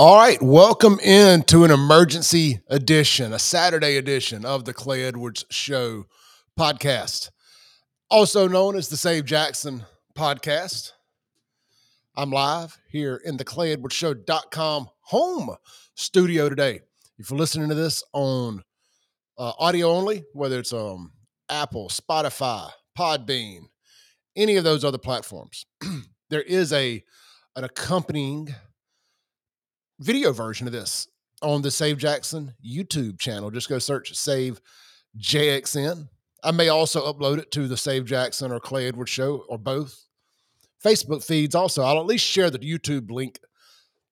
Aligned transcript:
All 0.00 0.16
right, 0.16 0.40
welcome 0.40 0.98
in 1.00 1.42
to 1.42 1.64
an 1.64 1.70
emergency 1.70 2.62
edition, 2.68 3.34
a 3.34 3.38
Saturday 3.38 3.98
edition 3.98 4.46
of 4.46 4.64
the 4.64 4.72
Clay 4.72 5.04
Edwards 5.04 5.44
Show 5.50 6.06
podcast, 6.58 7.28
also 8.08 8.48
known 8.48 8.76
as 8.76 8.88
the 8.88 8.96
Save 8.96 9.26
Jackson 9.26 9.84
podcast. 10.16 10.92
I'm 12.16 12.30
live 12.30 12.78
here 12.88 13.20
in 13.26 13.36
the 13.36 13.44
Clay 13.44 13.72
Edwards 13.72 13.94
Show.com 13.94 14.88
home 15.02 15.54
studio 15.96 16.48
today. 16.48 16.80
If 17.18 17.28
you're 17.28 17.38
listening 17.38 17.68
to 17.68 17.74
this 17.74 18.02
on 18.14 18.64
uh, 19.36 19.52
audio 19.58 19.90
only, 19.90 20.24
whether 20.32 20.60
it's 20.60 20.72
um, 20.72 21.12
Apple, 21.50 21.90
Spotify, 21.90 22.70
Podbean, 22.98 23.64
any 24.34 24.56
of 24.56 24.64
those 24.64 24.82
other 24.82 24.96
platforms, 24.96 25.66
there 26.30 26.40
is 26.40 26.72
a 26.72 27.04
an 27.54 27.64
accompanying 27.64 28.54
video 30.00 30.32
version 30.32 30.66
of 30.66 30.72
this 30.72 31.06
on 31.42 31.62
the 31.62 31.70
Save 31.70 31.98
Jackson 31.98 32.54
YouTube 32.64 33.18
channel. 33.18 33.50
Just 33.50 33.68
go 33.68 33.78
search 33.78 34.14
Save 34.14 34.60
JXN. 35.18 36.08
I 36.42 36.50
may 36.50 36.68
also 36.68 37.12
upload 37.12 37.38
it 37.38 37.50
to 37.52 37.68
the 37.68 37.76
Save 37.76 38.06
Jackson 38.06 38.50
or 38.50 38.60
Clay 38.60 38.88
Edwards 38.88 39.10
show 39.10 39.44
or 39.48 39.58
both. 39.58 40.06
Facebook 40.84 41.22
feeds 41.24 41.54
also. 41.54 41.82
I'll 41.82 42.00
at 42.00 42.06
least 42.06 42.24
share 42.24 42.50
the 42.50 42.58
YouTube 42.58 43.10
link 43.10 43.38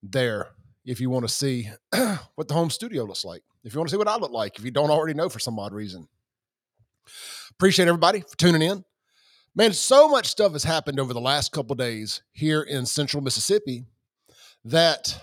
there 0.02 0.48
if 0.84 1.00
you 1.00 1.08
want 1.08 1.26
to 1.26 1.32
see 1.32 1.70
what 2.34 2.48
the 2.48 2.54
home 2.54 2.70
studio 2.70 3.04
looks 3.04 3.24
like. 3.24 3.42
If 3.64 3.72
you 3.72 3.80
want 3.80 3.88
to 3.88 3.92
see 3.92 3.98
what 3.98 4.08
I 4.08 4.16
look 4.16 4.30
like, 4.30 4.58
if 4.58 4.64
you 4.64 4.70
don't 4.70 4.90
already 4.90 5.14
know 5.14 5.28
for 5.28 5.38
some 5.38 5.58
odd 5.58 5.72
reason. 5.72 6.06
Appreciate 7.50 7.88
everybody 7.88 8.20
for 8.20 8.36
tuning 8.36 8.62
in. 8.62 8.84
Man, 9.54 9.72
so 9.72 10.08
much 10.08 10.26
stuff 10.26 10.52
has 10.52 10.64
happened 10.64 11.00
over 11.00 11.12
the 11.12 11.20
last 11.20 11.52
couple 11.52 11.74
days 11.74 12.22
here 12.32 12.62
in 12.62 12.86
central 12.86 13.22
Mississippi 13.22 13.84
that 14.64 15.20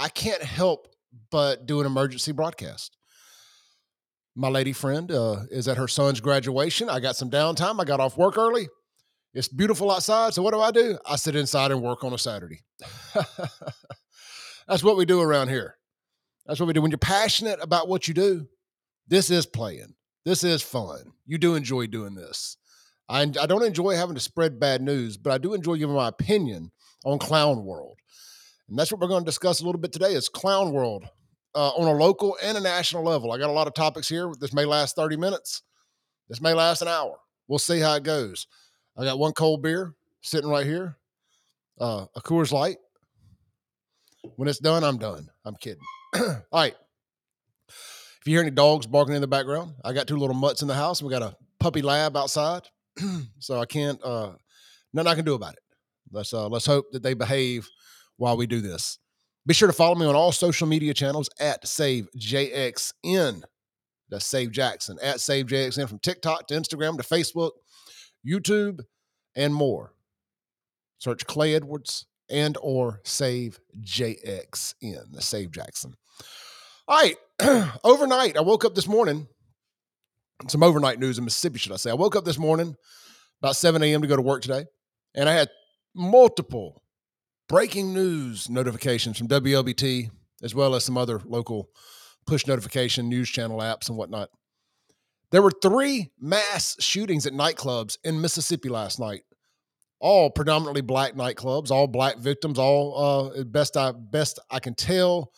I 0.00 0.08
can't 0.08 0.42
help 0.42 0.88
but 1.30 1.66
do 1.66 1.80
an 1.80 1.86
emergency 1.86 2.32
broadcast. 2.32 2.96
My 4.34 4.48
lady 4.48 4.72
friend 4.72 5.12
uh, 5.12 5.40
is 5.50 5.68
at 5.68 5.76
her 5.76 5.88
son's 5.88 6.20
graduation. 6.20 6.88
I 6.88 7.00
got 7.00 7.16
some 7.16 7.30
downtime. 7.30 7.78
I 7.80 7.84
got 7.84 8.00
off 8.00 8.16
work 8.16 8.38
early. 8.38 8.68
It's 9.34 9.48
beautiful 9.48 9.90
outside. 9.90 10.32
So 10.32 10.42
what 10.42 10.54
do 10.54 10.60
I 10.60 10.70
do? 10.70 10.98
I 11.06 11.16
sit 11.16 11.36
inside 11.36 11.70
and 11.70 11.82
work 11.82 12.02
on 12.02 12.14
a 12.14 12.18
Saturday. 12.18 12.60
That's 14.66 14.82
what 14.82 14.96
we 14.96 15.04
do 15.04 15.20
around 15.20 15.48
here. 15.48 15.76
That's 16.46 16.58
what 16.58 16.66
we 16.66 16.72
do. 16.72 16.80
When 16.80 16.90
you're 16.90 16.98
passionate 16.98 17.58
about 17.60 17.86
what 17.86 18.08
you 18.08 18.14
do, 18.14 18.48
this 19.06 19.30
is 19.30 19.44
playing. 19.44 19.94
This 20.24 20.42
is 20.44 20.62
fun. 20.62 21.12
You 21.26 21.36
do 21.36 21.54
enjoy 21.56 21.88
doing 21.88 22.14
this. 22.14 22.56
I, 23.08 23.22
I 23.22 23.46
don't 23.46 23.64
enjoy 23.64 23.96
having 23.96 24.14
to 24.14 24.20
spread 24.20 24.58
bad 24.58 24.80
news, 24.80 25.18
but 25.18 25.32
I 25.32 25.38
do 25.38 25.52
enjoy 25.52 25.76
giving 25.76 25.94
my 25.94 26.08
opinion 26.08 26.70
on 27.04 27.18
Clown 27.18 27.64
World. 27.64 27.99
And 28.70 28.78
that's 28.78 28.92
what 28.92 29.00
we're 29.00 29.08
going 29.08 29.24
to 29.24 29.28
discuss 29.28 29.60
a 29.60 29.64
little 29.66 29.80
bit 29.80 29.92
today 29.92 30.14
is 30.14 30.28
Clown 30.28 30.72
World 30.72 31.04
uh, 31.56 31.70
on 31.70 31.88
a 31.88 31.92
local 31.92 32.36
and 32.40 32.56
a 32.56 32.60
national 32.60 33.02
level. 33.02 33.32
I 33.32 33.38
got 33.38 33.50
a 33.50 33.52
lot 33.52 33.66
of 33.66 33.74
topics 33.74 34.08
here. 34.08 34.32
This 34.38 34.52
may 34.52 34.64
last 34.64 34.94
30 34.94 35.16
minutes. 35.16 35.62
This 36.28 36.40
may 36.40 36.54
last 36.54 36.80
an 36.80 36.86
hour. 36.86 37.18
We'll 37.48 37.58
see 37.58 37.80
how 37.80 37.96
it 37.96 38.04
goes. 38.04 38.46
I 38.96 39.04
got 39.04 39.18
one 39.18 39.32
cold 39.32 39.60
beer 39.60 39.94
sitting 40.22 40.48
right 40.48 40.64
here, 40.64 40.96
uh, 41.80 42.06
a 42.14 42.20
Coors 42.20 42.52
Light. 42.52 42.76
When 44.36 44.46
it's 44.46 44.60
done, 44.60 44.84
I'm 44.84 44.98
done. 44.98 45.28
I'm 45.44 45.56
kidding. 45.56 45.82
All 46.14 46.36
right. 46.52 46.76
If 47.66 48.26
you 48.26 48.34
hear 48.34 48.42
any 48.42 48.52
dogs 48.52 48.86
barking 48.86 49.16
in 49.16 49.20
the 49.20 49.26
background, 49.26 49.72
I 49.84 49.92
got 49.92 50.06
two 50.06 50.16
little 50.16 50.36
mutts 50.36 50.62
in 50.62 50.68
the 50.68 50.74
house. 50.74 51.02
We 51.02 51.10
got 51.10 51.22
a 51.22 51.34
puppy 51.58 51.82
lab 51.82 52.16
outside, 52.16 52.68
so 53.40 53.58
I 53.58 53.64
can't. 53.64 54.00
Uh, 54.04 54.32
nothing 54.92 55.10
I 55.10 55.14
can 55.16 55.24
do 55.24 55.34
about 55.34 55.54
it. 55.54 55.62
Let's 56.12 56.32
uh, 56.32 56.48
let's 56.48 56.66
hope 56.66 56.92
that 56.92 57.02
they 57.02 57.14
behave 57.14 57.68
while 58.20 58.36
we 58.36 58.46
do 58.46 58.60
this. 58.60 58.98
Be 59.46 59.54
sure 59.54 59.66
to 59.66 59.72
follow 59.72 59.94
me 59.94 60.04
on 60.04 60.14
all 60.14 60.30
social 60.30 60.66
media 60.66 60.92
channels 60.92 61.30
at 61.40 61.64
SaveJXN. 61.64 63.42
That's 64.10 64.26
Save 64.26 64.50
Jackson 64.50 64.98
at 65.02 65.16
SaveJXN 65.16 65.88
from 65.88 66.00
TikTok 66.00 66.46
to 66.48 66.54
Instagram 66.54 66.98
to 66.98 67.02
Facebook, 67.02 67.52
YouTube, 68.26 68.80
and 69.34 69.54
more. 69.54 69.94
Search 70.98 71.26
Clay 71.26 71.54
Edwards 71.54 72.04
and 72.28 72.58
or 72.60 73.00
Save 73.04 73.58
JXN, 73.80 75.12
the 75.12 75.22
Save 75.22 75.50
Jackson. 75.52 75.94
All 76.86 77.00
right. 77.00 77.16
overnight, 77.84 78.36
I 78.36 78.42
woke 78.42 78.66
up 78.66 78.74
this 78.74 78.86
morning. 78.86 79.28
Some 80.48 80.62
overnight 80.62 80.98
news 80.98 81.16
in 81.16 81.24
Mississippi, 81.24 81.58
should 81.58 81.72
I 81.72 81.76
say. 81.76 81.90
I 81.90 81.94
woke 81.94 82.16
up 82.16 82.26
this 82.26 82.38
morning 82.38 82.76
about 83.42 83.56
7 83.56 83.82
a.m. 83.82 84.02
to 84.02 84.08
go 84.08 84.16
to 84.16 84.22
work 84.22 84.42
today, 84.42 84.66
and 85.14 85.26
I 85.26 85.32
had 85.32 85.48
multiple 85.94 86.82
breaking 87.50 87.92
news 87.92 88.48
notifications 88.48 89.18
from 89.18 89.26
WLBT, 89.26 90.08
as 90.40 90.54
well 90.54 90.76
as 90.76 90.84
some 90.84 90.96
other 90.96 91.20
local 91.24 91.68
push 92.24 92.46
notification 92.46 93.08
news 93.08 93.28
channel 93.28 93.58
apps 93.58 93.88
and 93.88 93.98
whatnot. 93.98 94.28
There 95.32 95.42
were 95.42 95.50
three 95.60 96.12
mass 96.20 96.76
shootings 96.78 97.26
at 97.26 97.32
nightclubs 97.32 97.98
in 98.04 98.20
Mississippi 98.20 98.68
last 98.68 99.00
night, 99.00 99.22
all 99.98 100.30
predominantly 100.30 100.80
black 100.80 101.14
nightclubs, 101.14 101.72
all 101.72 101.88
black 101.88 102.18
victims, 102.18 102.56
all 102.56 103.32
uh, 103.36 103.42
best 103.42 103.76
I 103.76 103.90
best 103.90 104.38
I 104.48 104.60
can 104.60 104.76
tell, 104.76 105.32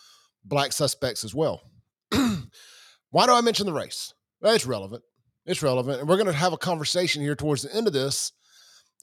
black 0.44 0.72
suspects 0.72 1.24
as 1.24 1.34
well. 1.34 1.62
Why 2.10 3.24
do 3.24 3.32
I 3.32 3.40
mention 3.40 3.64
the 3.64 3.72
race? 3.72 4.12
Well, 4.42 4.54
it's 4.54 4.66
relevant. 4.66 5.02
It's 5.46 5.62
relevant, 5.62 6.00
and 6.00 6.08
we're 6.10 6.16
going 6.16 6.26
to 6.26 6.32
have 6.34 6.52
a 6.52 6.58
conversation 6.58 7.22
here 7.22 7.36
towards 7.36 7.62
the 7.62 7.74
end 7.74 7.86
of 7.86 7.94
this, 7.94 8.32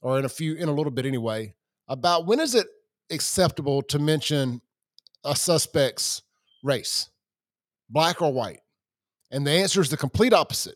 or 0.03 0.19
in 0.19 0.25
a 0.25 0.29
few, 0.29 0.53
in 0.53 0.69
a 0.69 0.73
little 0.73 0.91
bit 0.91 1.07
anyway, 1.07 1.55
about 1.87 2.27
when 2.27 2.39
is 2.39 2.53
it 2.53 2.67
acceptable 3.11 3.81
to 3.83 3.99
mention 3.99 4.61
a 5.23 5.35
suspect's 5.35 6.21
race, 6.63 7.09
black 7.89 8.21
or 8.21 8.31
white? 8.31 8.61
And 9.31 9.45
the 9.45 9.51
answer 9.51 9.81
is 9.81 9.89
the 9.89 9.97
complete 9.97 10.33
opposite. 10.33 10.75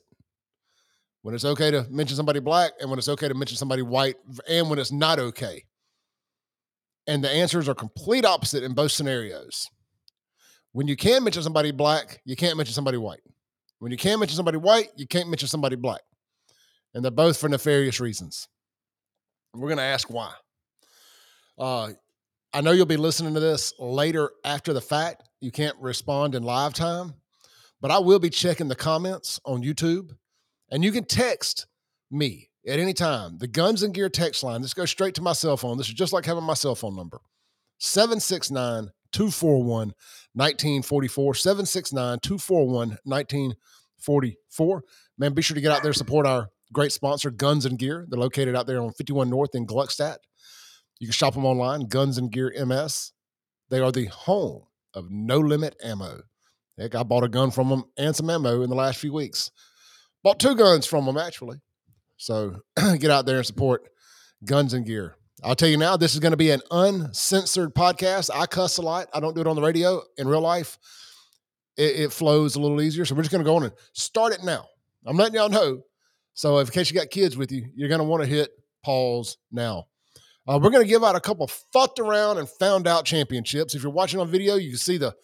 When 1.22 1.34
it's 1.34 1.46
okay 1.46 1.72
to 1.72 1.88
mention 1.90 2.18
somebody 2.18 2.42
black, 2.42 2.74
and 2.82 2.90
when 2.90 3.00
it's 3.00 3.08
okay 3.08 3.28
to 3.30 3.34
mention 3.34 3.58
somebody 3.58 3.82
white, 3.82 4.16
and 4.48 4.70
when 4.70 4.78
it's 4.78 4.92
not 4.92 5.20
okay. 5.20 5.64
And 7.08 7.24
the 7.24 7.30
answers 7.30 7.70
are 7.70 7.76
complete 7.76 8.26
opposite 8.26 8.64
in 8.64 8.74
both 8.74 8.92
scenarios. 8.92 9.70
When 10.74 10.88
you 10.88 10.96
can 10.96 11.24
mention 11.24 11.44
somebody 11.44 11.72
black, 11.72 12.22
you 12.26 12.36
can't 12.36 12.58
mention 12.58 12.74
somebody 12.74 12.98
white. 12.98 13.22
When 13.80 13.92
you 13.92 13.98
can 13.98 14.20
mention 14.20 14.36
somebody 14.36 14.58
white, 14.58 14.90
you 14.96 15.08
can't 15.08 15.30
mention 15.30 15.48
somebody 15.48 15.76
black. 15.76 16.02
And 16.94 17.04
they're 17.04 17.12
both 17.12 17.38
for 17.38 17.50
nefarious 17.50 18.00
reasons. 18.00 18.48
We're 19.54 19.68
going 19.68 19.78
to 19.78 19.84
ask 19.84 20.10
why. 20.10 20.34
Uh, 21.58 21.90
I 22.54 22.62
know 22.62 22.72
you'll 22.72 22.86
be 22.86 22.98
listening 22.98 23.34
to 23.34 23.40
this 23.40 23.74
later 23.80 24.32
after 24.46 24.74
the 24.74 24.82
fact. 24.82 25.24
You 25.42 25.52
can't 25.52 25.76
respond 25.80 26.36
in 26.36 26.44
live 26.44 26.74
time, 26.76 27.16
but 27.82 27.90
I 27.90 27.98
will 27.98 28.20
be 28.20 28.30
checking 28.30 28.68
the 28.68 28.76
comments 28.76 29.40
on 29.44 29.64
YouTube. 29.64 30.12
And 30.70 30.84
you 30.84 30.92
can 30.92 31.06
text 31.06 31.66
me 32.12 32.50
at 32.68 32.78
any 32.78 32.94
time. 32.94 33.40
The 33.40 33.48
Guns 33.48 33.82
and 33.82 33.94
Gear 33.94 34.08
text 34.08 34.44
line. 34.44 34.62
This 34.62 34.76
goes 34.76 34.92
straight 34.92 35.16
to 35.16 35.22
my 35.22 35.34
cell 35.34 35.58
phone. 35.58 35.78
This 35.78 35.88
is 35.88 35.96
just 35.96 36.14
like 36.14 36.26
having 36.26 36.44
my 36.44 36.54
cell 36.54 36.76
phone 36.76 36.96
number 36.96 37.20
769 37.80 38.92
241 39.12 39.94
1944. 40.34 41.34
769 41.34 42.20
241 42.20 42.98
1944. 43.04 44.84
Man, 45.18 45.34
be 45.34 45.42
sure 45.42 45.56
to 45.56 45.62
get 45.62 45.72
out 45.72 45.82
there 45.82 45.94
support 45.94 46.28
our 46.28 46.50
great 46.72 46.92
sponsor, 46.92 47.32
Guns 47.32 47.66
and 47.66 47.80
Gear. 47.80 48.06
They're 48.10 48.20
located 48.20 48.56
out 48.56 48.68
there 48.68 48.82
on 48.82 48.92
51 48.94 49.30
North 49.30 49.56
in 49.56 49.66
Gluckstadt. 49.66 50.18
You 51.04 51.08
can 51.08 51.12
shop 51.12 51.34
them 51.34 51.46
online, 51.46 51.88
Guns 51.88 52.18
and 52.18 52.32
Gear 52.32 52.54
MS. 52.66 53.12
They 53.70 53.82
are 53.82 53.92
the 53.92 54.06
home 54.06 54.64
of 54.94 55.12
no 55.12 55.38
limit 55.38 55.76
ammo. 55.84 56.22
Heck, 56.78 56.96
I 56.96 57.04
bought 57.04 57.26
a 57.26 57.28
gun 57.28 57.52
from 57.52 57.68
them 57.68 57.84
and 57.98 58.16
some 58.16 58.30
ammo 58.30 58.62
in 58.62 58.70
the 58.70 58.76
last 58.78 59.00
few 59.00 59.12
weeks. 59.12 59.52
Bought 60.24 60.40
two 60.40 60.56
guns 60.56 60.86
from 60.86 61.06
them 61.06 61.18
actually. 61.18 61.58
So 62.16 62.62
get 63.00 63.12
out 63.12 63.26
there 63.26 63.36
and 63.36 63.46
support 63.46 63.90
Guns 64.46 64.74
and 64.74 64.86
Gear. 64.86 65.18
I'll 65.44 65.58
tell 65.58 65.68
you 65.68 65.76
now, 65.76 65.98
this 65.98 66.14
is 66.14 66.22
going 66.22 66.32
to 66.32 66.38
be 66.38 66.52
an 66.52 66.62
uncensored 66.72 67.76
podcast. 67.76 68.30
I 68.34 68.46
cuss 68.46 68.78
a 68.78 68.82
lot. 68.82 69.10
I 69.14 69.20
don't 69.20 69.36
do 69.36 69.42
it 69.42 69.48
on 69.48 69.58
the 69.58 69.62
radio. 69.62 70.04
In 70.18 70.26
real 70.26 70.40
life, 70.40 70.80
it, 71.76 72.00
it 72.00 72.14
flows 72.14 72.56
a 72.56 72.62
little 72.62 72.82
easier. 72.82 73.04
So 73.04 73.14
we're 73.14 73.24
just 73.24 73.32
going 73.34 73.44
to 73.44 73.50
go 73.50 73.58
on 73.58 73.64
and 73.64 73.74
start 73.92 74.32
it 74.32 74.46
now. 74.46 74.68
I'm 75.06 75.18
letting 75.18 75.36
y'all 75.36 75.50
know. 75.50 75.82
So 76.34 76.60
if, 76.60 76.70
in 76.70 76.74
case 76.74 76.90
you 76.90 76.98
got 76.98 77.10
kids 77.10 77.36
with 77.36 77.52
you, 77.52 77.66
you're 77.76 77.90
going 77.90 78.00
to 78.00 78.06
want 78.06 78.24
to 78.24 78.30
hit 78.30 78.52
pause 78.86 79.36
now. 79.52 79.88
Uh, 80.48 80.60
we're 80.62 80.70
going 80.70 80.84
to 80.84 80.90
give 80.90 81.04
out 81.04 81.16
a 81.16 81.22
couple 81.22 81.48
fucked 81.72 82.00
around 82.00 82.38
and 82.38 82.50
found 82.50 82.86
out 82.86 83.06
championships. 83.06 83.76
If 83.76 83.84
you're 83.84 83.92
watching 83.92 84.20
on 84.20 84.28
video, 84.28 84.56
you 84.56 84.72
can 84.72 84.78
see 84.78 84.98
the 84.98 85.16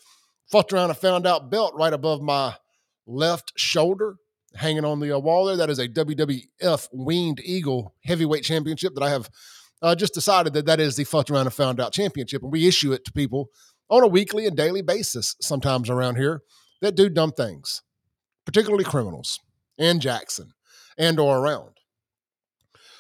fucked 0.49 0.71
around 0.71 0.89
and 0.89 0.97
found 0.97 1.27
out 1.27 1.51
belt 1.51 1.73
right 1.75 1.91
above 1.91 2.21
my 2.21 2.55
left 3.05 3.51
shoulder 3.57 4.15
hanging 4.55 4.85
on 4.85 4.99
the 4.99 5.15
uh, 5.15 5.19
wall 5.19 5.45
there. 5.45 5.57
That 5.57 5.69
is 5.69 5.79
a 5.79 5.89
WWF 5.89 6.87
Winged 6.93 7.41
Eagle 7.43 7.93
heavyweight 8.05 8.43
championship 8.43 8.93
that 8.95 9.03
I 9.03 9.09
have 9.09 9.29
uh, 9.81 9.95
just 9.95 10.13
decided 10.13 10.53
that 10.53 10.65
that 10.65 10.79
is 10.79 10.95
the 10.95 11.03
fucked 11.03 11.29
around 11.29 11.47
and 11.47 11.53
found 11.53 11.79
out 11.79 11.93
championship. 11.93 12.41
And 12.41 12.51
we 12.51 12.67
issue 12.67 12.93
it 12.93 13.03
to 13.05 13.11
people 13.11 13.49
on 13.89 14.03
a 14.03 14.07
weekly 14.07 14.45
and 14.45 14.55
daily 14.55 14.81
basis 14.81 15.35
sometimes 15.41 15.89
around 15.89 16.15
here 16.15 16.43
that 16.81 16.95
do 16.95 17.09
dumb 17.09 17.31
things, 17.31 17.81
particularly 18.45 18.85
criminals 18.85 19.39
and 19.77 20.01
Jackson 20.01 20.53
and 20.97 21.19
or 21.19 21.39
around. 21.39 21.71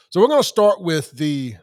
So 0.09 0.19
we're 0.19 0.27
going 0.27 0.41
to 0.41 0.47
start 0.47 0.81
with 0.81 1.11
the 1.11 1.55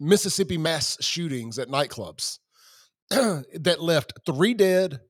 Mississippi 0.00 0.58
mass 0.58 0.96
shootings 1.00 1.58
at 1.58 1.68
nightclubs. 1.68 2.38
that 3.10 3.76
left 3.80 4.12
three 4.26 4.54
dead 4.54 5.00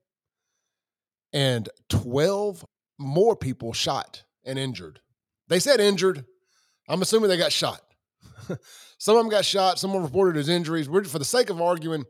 and 1.33 1.69
12 1.89 2.65
more 2.97 3.35
people 3.35 3.73
shot 3.73 4.23
and 4.45 4.57
injured. 4.57 4.99
They 5.47 5.59
said 5.59 5.79
injured. 5.79 6.25
I'm 6.87 7.01
assuming 7.01 7.29
they 7.29 7.37
got 7.37 7.51
shot. 7.51 7.81
some 8.97 9.15
of 9.15 9.23
them 9.23 9.29
got 9.29 9.45
shot. 9.45 9.79
Some 9.79 9.91
of 9.91 9.95
them 9.95 10.03
reported 10.03 10.37
as 10.37 10.49
injuries. 10.49 10.89
We're, 10.89 11.03
for 11.03 11.19
the 11.19 11.25
sake 11.25 11.49
of 11.49 11.61
arguing, 11.61 12.05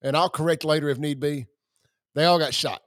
and 0.00 0.16
I'll 0.16 0.30
correct 0.30 0.64
later 0.64 0.88
if 0.88 0.98
need 0.98 1.20
be, 1.20 1.46
they 2.14 2.24
all 2.24 2.38
got 2.38 2.54
shot. 2.54 2.82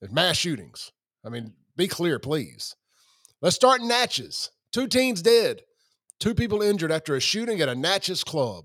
There's 0.00 0.12
mass 0.12 0.36
shootings. 0.36 0.92
I 1.24 1.28
mean, 1.28 1.52
be 1.76 1.88
clear, 1.88 2.18
please. 2.18 2.76
Let's 3.40 3.56
start 3.56 3.80
in 3.80 3.88
Natchez. 3.88 4.50
Two 4.72 4.86
teens 4.86 5.22
dead, 5.22 5.62
two 6.20 6.34
people 6.34 6.62
injured 6.62 6.92
after 6.92 7.14
a 7.14 7.20
shooting 7.20 7.60
at 7.60 7.68
a 7.68 7.74
Natchez 7.74 8.24
club. 8.24 8.64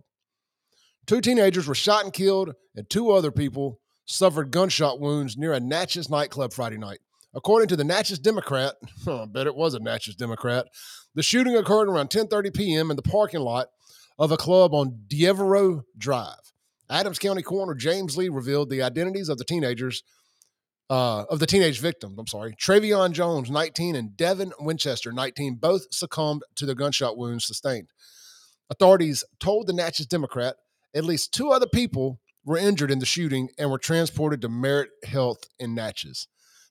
Two 1.05 1.21
teenagers 1.21 1.67
were 1.67 1.75
shot 1.75 2.03
and 2.03 2.13
killed, 2.13 2.53
and 2.75 2.89
two 2.89 3.11
other 3.11 3.31
people 3.31 3.79
suffered 4.05 4.51
gunshot 4.51 4.99
wounds 4.99 5.37
near 5.37 5.53
a 5.53 5.59
Natchez 5.59 6.09
nightclub 6.09 6.53
Friday 6.53 6.77
night. 6.77 6.99
According 7.33 7.67
to 7.69 7.75
the 7.75 7.83
Natchez 7.83 8.19
Democrat, 8.19 8.75
I 9.07 9.25
bet 9.25 9.47
it 9.47 9.55
was 9.55 9.73
a 9.73 9.79
Natchez 9.79 10.15
Democrat, 10.15 10.67
the 11.15 11.23
shooting 11.23 11.55
occurred 11.55 11.89
around 11.89 12.09
10:30 12.09 12.53
p.m. 12.55 12.89
in 12.91 12.95
the 12.95 13.01
parking 13.01 13.41
lot 13.41 13.67
of 14.17 14.31
a 14.31 14.37
club 14.37 14.73
on 14.73 15.03
Devereaux 15.07 15.83
Drive. 15.97 16.53
Adams 16.89 17.19
County 17.19 17.43
Coroner 17.43 17.75
James 17.75 18.17
Lee 18.17 18.29
revealed 18.29 18.69
the 18.69 18.81
identities 18.81 19.29
of 19.29 19.37
the 19.37 19.43
teenagers, 19.43 20.03
uh, 20.89 21.25
of 21.29 21.39
the 21.39 21.45
teenage 21.45 21.79
victims. 21.79 22.15
I'm 22.17 22.27
sorry, 22.27 22.55
Travion 22.55 23.11
Jones, 23.11 23.49
19, 23.51 23.95
and 23.95 24.17
Devin 24.17 24.53
Winchester, 24.59 25.11
19, 25.11 25.55
both 25.55 25.83
succumbed 25.91 26.43
to 26.55 26.65
the 26.65 26.75
gunshot 26.75 27.17
wounds 27.17 27.45
sustained. 27.45 27.89
Authorities 28.69 29.23
told 29.39 29.67
the 29.67 29.73
Natchez 29.73 30.07
Democrat 30.07 30.55
at 30.95 31.05
least 31.05 31.33
two 31.33 31.49
other 31.49 31.67
people 31.67 32.19
were 32.43 32.57
injured 32.57 32.91
in 32.91 32.99
the 32.99 33.05
shooting 33.05 33.49
and 33.57 33.69
were 33.69 33.77
transported 33.77 34.41
to 34.41 34.49
Merit 34.49 34.89
Health 35.03 35.43
in 35.59 35.75
Natchez. 35.75 36.27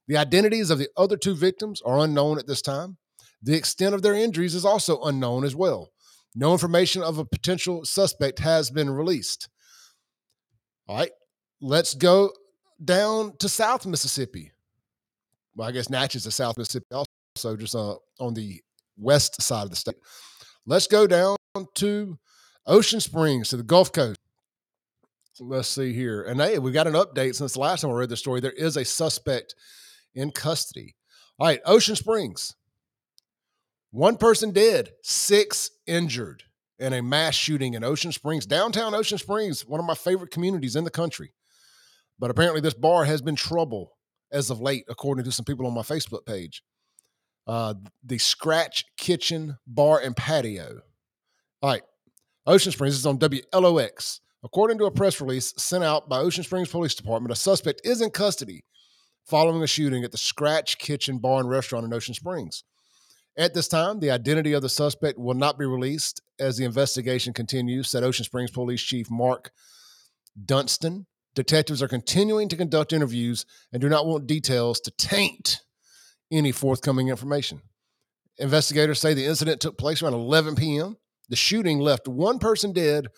The 0.06 0.17
identities 0.17 0.70
of 0.70 0.79
the 0.79 0.88
other 0.97 1.17
two 1.17 1.35
victims 1.35 1.82
are 1.82 1.99
unknown 1.99 2.38
at 2.38 2.47
this 2.47 2.62
time. 2.62 2.97
The 3.43 3.55
extent 3.55 3.94
of 3.94 4.03
their 4.03 4.15
injuries 4.15 4.55
is 4.55 4.65
also 4.65 5.00
unknown 5.03 5.44
as 5.44 5.55
well. 5.55 5.91
No 6.35 6.53
information 6.53 7.03
of 7.03 7.19
a 7.19 7.25
potential 7.25 7.85
suspect 7.85 8.38
has 8.41 8.70
been 8.70 8.91
released. 8.91 9.49
All 10.88 10.97
right, 10.97 11.11
let's 11.61 11.94
go 11.94 12.32
down 12.83 13.37
to 13.39 13.49
South 13.49 13.87
Mississippi. 13.87 14.53
Well, 15.55 15.69
I 15.69 15.73
guess 15.73 15.91
Natchez 15.91 16.27
is 16.27 16.35
South 16.35 16.57
Mississippi, 16.57 16.87
also 16.93 17.57
just 17.57 17.75
uh, 17.75 17.97
on 18.21 18.35
the 18.35 18.61
west 18.97 19.41
side 19.43 19.65
of 19.65 19.71
the 19.71 19.77
state. 19.77 19.97
Let's 20.67 20.87
go 20.87 21.07
down 21.07 21.37
to 21.77 22.19
Ocean 22.67 23.01
Springs 23.01 23.49
to 23.49 23.57
the 23.57 23.63
Gulf 23.63 23.93
Coast. 23.93 24.19
Let's 25.41 25.69
see 25.69 25.93
here. 25.93 26.23
And 26.23 26.41
hey, 26.41 26.59
we 26.59 26.73
got 26.73 26.87
an 26.87 26.95
update 26.95 27.37
since 27.37 27.53
the 27.53 27.61
last 27.61 27.83
time 27.83 27.91
I 27.91 27.95
read 27.95 28.09
the 28.09 28.17
story. 28.17 28.41
There 28.41 28.51
is 28.51 28.77
a 28.77 28.85
suspect 28.85 29.55
in 30.15 30.31
custody. 30.31 30.97
All 31.39 31.47
right, 31.47 31.61
Ocean 31.65 31.97
Springs. 31.97 32.55
One 33.91 34.17
person 34.17 34.51
dead, 34.51 34.91
six 35.03 35.71
injured 35.87 36.43
in 36.79 36.93
a 36.93 37.03
mass 37.03 37.35
shooting 37.35 37.75
in 37.75 37.85
Ocean 37.85 38.13
Springs, 38.13 38.47
downtown 38.47 38.95
Ocean 38.95 39.19
Springs, 39.19 39.67
one 39.67 39.81
of 39.81 39.87
my 39.87 39.95
favorite 39.95 40.31
communities 40.31 40.77
in 40.77 40.85
the 40.85 40.91
country. 40.91 41.33
But 42.19 42.31
apparently, 42.31 42.61
this 42.61 42.75
bar 42.75 43.05
has 43.05 43.23
been 43.23 43.37
trouble 43.37 43.93
as 44.32 44.50
of 44.50 44.61
late, 44.61 44.85
according 44.88 45.25
to 45.25 45.32
some 45.32 45.44
people 45.44 45.67
on 45.67 45.75
my 45.75 45.82
Facebook 45.82 46.26
page. 46.26 46.62
Uh, 47.47 47.75
the 48.05 48.19
Scratch 48.19 48.85
Kitchen 48.99 49.56
Bar 49.67 50.00
and 50.00 50.15
Patio. 50.15 50.81
All 51.62 51.70
right, 51.70 51.82
Ocean 52.47 52.73
Springs 52.73 52.94
is 52.94 53.06
on 53.06 53.19
WLOX. 53.19 54.20
According 54.44 54.79
to 54.79 54.85
a 54.85 54.91
press 54.91 55.20
release 55.20 55.53
sent 55.56 55.82
out 55.82 56.09
by 56.09 56.19
Ocean 56.19 56.44
Springs 56.44 56.69
Police 56.69 56.94
Department, 56.94 57.32
a 57.32 57.37
suspect 57.37 57.81
is 57.85 58.00
in 58.00 58.11
custody 58.11 58.65
following 59.25 59.62
a 59.62 59.67
shooting 59.67 60.05
at 60.05 60.12
the 60.12 60.19
Scratch 60.19 60.79
Kitchen 60.79 61.19
Bar 61.19 61.41
and 61.41 61.50
Restaurant 61.50 61.85
in 61.85 61.93
Ocean 61.93 62.15
Springs. 62.15 62.62
At 63.37 63.53
this 63.53 63.69
time, 63.69 64.00
the 64.00 64.11
identity 64.11 64.53
of 64.53 64.62
the 64.62 64.69
suspect 64.69 65.19
will 65.19 65.35
not 65.35 65.59
be 65.59 65.67
released 65.67 66.23
as 66.38 66.56
the 66.56 66.65
investigation 66.65 67.32
continues, 67.32 67.88
said 67.88 68.03
Ocean 68.05 68.25
Springs 68.25 68.50
Police 68.50 68.82
Chief 68.82 69.11
Mark 69.11 69.50
Dunston. 70.44 71.06
Detectives 71.35 71.83
are 71.83 71.89
continuing 71.89 72.49
to 72.49 72.57
conduct 72.57 72.93
interviews 72.93 73.47
and 73.73 73.81
do 73.81 73.89
not 73.89 74.07
want 74.07 74.27
details 74.27 74.81
to 74.81 74.91
taint 74.93 75.61
any 76.33 76.53
forthcoming 76.53 77.09
information. 77.09 77.63
Investigators 78.39 79.01
say 79.01 79.15
the 79.15 79.27
incident 79.27 79.61
took 79.61 79.79
place 79.79 80.03
around 80.03 80.15
11 80.15 80.57
p.m. 80.57 80.97
The 81.29 81.37
shooting 81.37 81.79
left 81.79 82.09
one 82.09 82.39
person 82.39 82.73
dead 82.73 83.09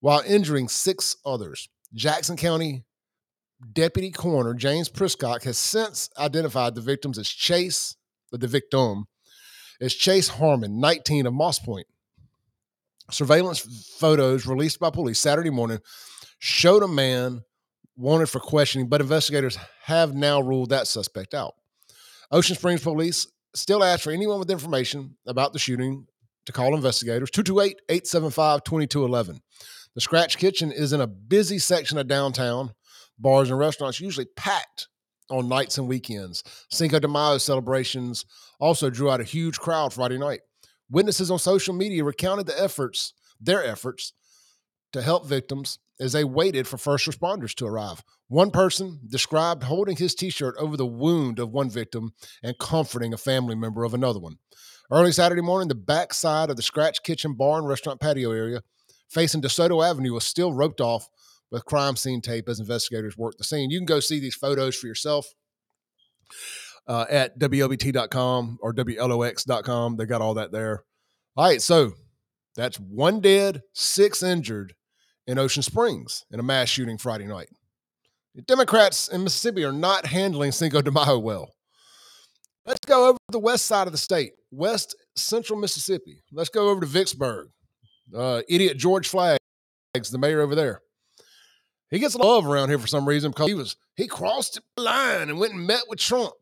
while 0.00 0.22
injuring 0.26 0.68
six 0.68 1.16
others. 1.24 1.68
Jackson 1.94 2.36
County 2.36 2.84
Deputy 3.72 4.10
Coroner 4.10 4.54
James 4.54 4.88
Priscock 4.88 5.42
has 5.44 5.58
since 5.58 6.08
identified 6.18 6.74
the 6.74 6.80
victims 6.80 7.18
as 7.18 7.28
Chase, 7.28 7.96
uh, 8.32 8.38
the 8.38 8.46
victim, 8.46 9.04
as 9.80 9.94
Chase 9.94 10.28
Harmon, 10.28 10.80
19 10.80 11.26
of 11.26 11.34
Moss 11.34 11.58
Point. 11.58 11.86
Surveillance 13.10 13.60
photos 13.98 14.46
released 14.46 14.78
by 14.78 14.88
police 14.88 15.18
Saturday 15.18 15.50
morning 15.50 15.80
showed 16.40 16.82
a 16.82 16.88
man 16.88 17.42
wanted 17.96 18.28
for 18.28 18.40
questioning, 18.40 18.88
but 18.88 19.00
investigators 19.00 19.56
have 19.84 20.14
now 20.14 20.40
ruled 20.40 20.70
that 20.70 20.88
suspect 20.88 21.34
out. 21.34 21.54
Ocean 22.32 22.56
Springs 22.56 22.82
police 22.82 23.26
still 23.54 23.84
ask 23.84 24.02
for 24.02 24.10
anyone 24.10 24.38
with 24.38 24.50
information 24.50 25.16
about 25.26 25.52
the 25.52 25.58
shooting 25.58 26.06
to 26.46 26.52
call 26.52 26.74
investigators 26.74 27.30
228 27.30 27.80
875 27.88 28.64
2211. 28.64 29.40
The 29.94 30.00
Scratch 30.00 30.38
Kitchen 30.38 30.72
is 30.72 30.92
in 30.92 31.00
a 31.00 31.06
busy 31.06 31.58
section 31.58 31.98
of 31.98 32.08
downtown 32.08 32.72
bars 33.18 33.50
and 33.50 33.58
restaurants 33.58 34.00
usually 34.00 34.26
packed 34.36 34.88
on 35.30 35.48
nights 35.48 35.78
and 35.78 35.88
weekends. 35.88 36.42
Cinco 36.70 36.98
de 36.98 37.08
Mayo 37.08 37.38
celebrations 37.38 38.24
also 38.58 38.88
drew 38.88 39.10
out 39.10 39.20
a 39.20 39.24
huge 39.24 39.58
crowd 39.58 39.92
Friday 39.92 40.18
night. 40.18 40.40
Witnesses 40.88 41.30
on 41.30 41.38
social 41.38 41.74
media 41.74 42.02
recounted 42.02 42.46
the 42.46 42.60
efforts, 42.60 43.12
their 43.40 43.64
efforts, 43.64 44.12
to 44.92 45.02
help 45.02 45.26
victims 45.26 45.78
as 46.00 46.12
they 46.12 46.24
waited 46.24 46.66
for 46.66 46.78
first 46.78 47.06
responders 47.06 47.54
to 47.54 47.66
arrive. 47.66 48.02
One 48.28 48.50
person 48.50 49.00
described 49.08 49.64
holding 49.64 49.96
his 49.96 50.14
t 50.14 50.30
shirt 50.30 50.54
over 50.58 50.76
the 50.76 50.86
wound 50.86 51.38
of 51.38 51.52
one 51.52 51.70
victim 51.70 52.14
and 52.42 52.58
comforting 52.58 53.12
a 53.12 53.18
family 53.18 53.54
member 53.54 53.84
of 53.84 53.94
another 53.94 54.18
one. 54.18 54.38
Early 54.90 55.12
Saturday 55.12 55.42
morning, 55.42 55.68
the 55.68 55.74
back 55.76 56.12
side 56.14 56.50
of 56.50 56.56
the 56.56 56.62
Scratch 56.62 57.02
Kitchen 57.02 57.34
bar 57.34 57.58
and 57.58 57.68
restaurant 57.68 58.00
patio 58.00 58.32
area 58.32 58.62
facing 59.08 59.42
DeSoto 59.42 59.88
Avenue 59.88 60.14
was 60.14 60.24
still 60.24 60.52
roped 60.52 60.80
off 60.80 61.08
with 61.50 61.64
crime 61.64 61.96
scene 61.96 62.20
tape 62.20 62.48
as 62.48 62.60
investigators 62.60 63.16
work 63.16 63.36
the 63.36 63.44
scene. 63.44 63.70
You 63.70 63.78
can 63.78 63.86
go 63.86 64.00
see 64.00 64.20
these 64.20 64.34
photos 64.34 64.76
for 64.76 64.86
yourself 64.86 65.26
uh, 66.86 67.06
at 67.10 67.38
WLBT.com 67.38 68.58
or 68.62 68.72
WLOX.com. 68.72 69.96
They 69.96 70.06
got 70.06 70.22
all 70.22 70.34
that 70.34 70.52
there. 70.52 70.84
All 71.36 71.46
right, 71.46 71.60
so 71.60 71.92
that's 72.56 72.78
one 72.78 73.20
dead, 73.20 73.62
six 73.72 74.22
injured 74.22 74.74
in 75.26 75.38
Ocean 75.38 75.62
Springs 75.62 76.24
in 76.30 76.40
a 76.40 76.42
mass 76.42 76.68
shooting 76.68 76.98
Friday 76.98 77.26
night. 77.26 77.48
The 78.34 78.42
Democrats 78.42 79.08
in 79.08 79.24
Mississippi 79.24 79.64
are 79.64 79.72
not 79.72 80.06
handling 80.06 80.52
Cinco 80.52 80.82
de 80.82 80.90
Mayo 80.90 81.18
well. 81.18 81.50
Let's 82.66 82.84
go 82.86 83.08
over 83.08 83.16
to 83.16 83.32
the 83.32 83.38
west 83.38 83.66
side 83.66 83.86
of 83.86 83.92
the 83.92 83.98
state, 83.98 84.32
west 84.50 84.94
central 85.16 85.58
Mississippi. 85.58 86.22
Let's 86.32 86.50
go 86.50 86.68
over 86.68 86.80
to 86.80 86.86
Vicksburg. 86.86 87.48
Uh, 88.14 88.42
idiot 88.48 88.76
George 88.76 89.10
Flaggs, 89.10 89.38
the 89.92 90.18
mayor 90.18 90.40
over 90.40 90.54
there. 90.54 90.82
He 91.90 91.98
gets 91.98 92.14
love 92.14 92.46
around 92.46 92.68
here 92.68 92.78
for 92.78 92.86
some 92.86 93.06
reason 93.06 93.32
because 93.32 93.48
he 93.48 93.54
was 93.54 93.76
he 93.96 94.06
crossed 94.06 94.60
the 94.76 94.82
line 94.82 95.28
and 95.28 95.38
went 95.40 95.54
and 95.54 95.66
met 95.66 95.82
with 95.88 95.98
Trump. 95.98 96.34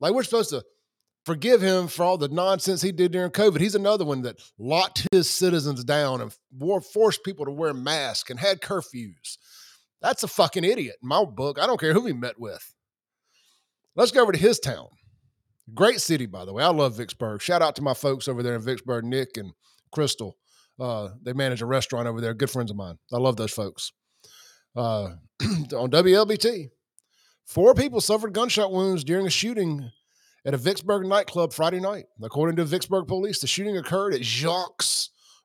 Like 0.00 0.12
we're 0.12 0.24
supposed 0.24 0.50
to 0.50 0.64
forgive 1.24 1.60
him 1.60 1.88
for 1.88 2.04
all 2.04 2.18
the 2.18 2.28
nonsense 2.28 2.82
he 2.82 2.92
did 2.92 3.12
during 3.12 3.30
COVID. 3.30 3.60
He's 3.60 3.74
another 3.74 4.04
one 4.04 4.22
that 4.22 4.40
locked 4.58 5.06
his 5.12 5.28
citizens 5.28 5.84
down 5.84 6.20
and 6.20 6.84
forced 6.92 7.24
people 7.24 7.44
to 7.44 7.50
wear 7.50 7.74
masks 7.74 8.30
and 8.30 8.38
had 8.38 8.60
curfews. 8.60 9.38
That's 10.00 10.22
a 10.22 10.28
fucking 10.28 10.64
idiot 10.64 10.96
in 11.02 11.08
my 11.08 11.24
book. 11.24 11.58
I 11.58 11.66
don't 11.66 11.80
care 11.80 11.92
who 11.92 12.06
he 12.06 12.12
met 12.12 12.38
with. 12.38 12.74
Let's 13.96 14.12
go 14.12 14.22
over 14.22 14.32
to 14.32 14.38
his 14.38 14.58
town. 14.58 14.86
Great 15.74 16.00
city, 16.00 16.26
by 16.26 16.44
the 16.44 16.52
way. 16.52 16.64
I 16.64 16.68
love 16.68 16.96
Vicksburg. 16.96 17.42
Shout 17.42 17.62
out 17.62 17.76
to 17.76 17.82
my 17.82 17.94
folks 17.94 18.28
over 18.28 18.42
there 18.42 18.54
in 18.54 18.62
Vicksburg, 18.62 19.04
Nick 19.04 19.36
and 19.36 19.52
Crystal. 19.92 20.36
Uh, 20.78 21.10
they 21.22 21.32
manage 21.32 21.60
a 21.60 21.66
restaurant 21.66 22.08
over 22.08 22.20
there. 22.20 22.32
Good 22.32 22.50
friends 22.50 22.70
of 22.70 22.76
mine. 22.76 22.98
I 23.12 23.18
love 23.18 23.36
those 23.36 23.52
folks 23.52 23.92
uh, 24.74 25.10
on 25.42 25.90
WLBT. 25.90 26.70
Four 27.46 27.74
people 27.74 28.00
suffered 28.00 28.32
gunshot 28.32 28.72
wounds 28.72 29.04
during 29.04 29.26
a 29.26 29.30
shooting 29.30 29.90
at 30.44 30.54
a 30.54 30.58
Vicksburg 30.58 31.06
nightclub 31.06 31.52
Friday 31.52 31.80
night. 31.80 32.06
According 32.22 32.56
to 32.56 32.64
Vicksburg 32.64 33.06
police, 33.06 33.40
the 33.40 33.46
shooting 33.46 33.76
occurred 33.76 34.14
at 34.14 34.24
Jacques 34.24 34.84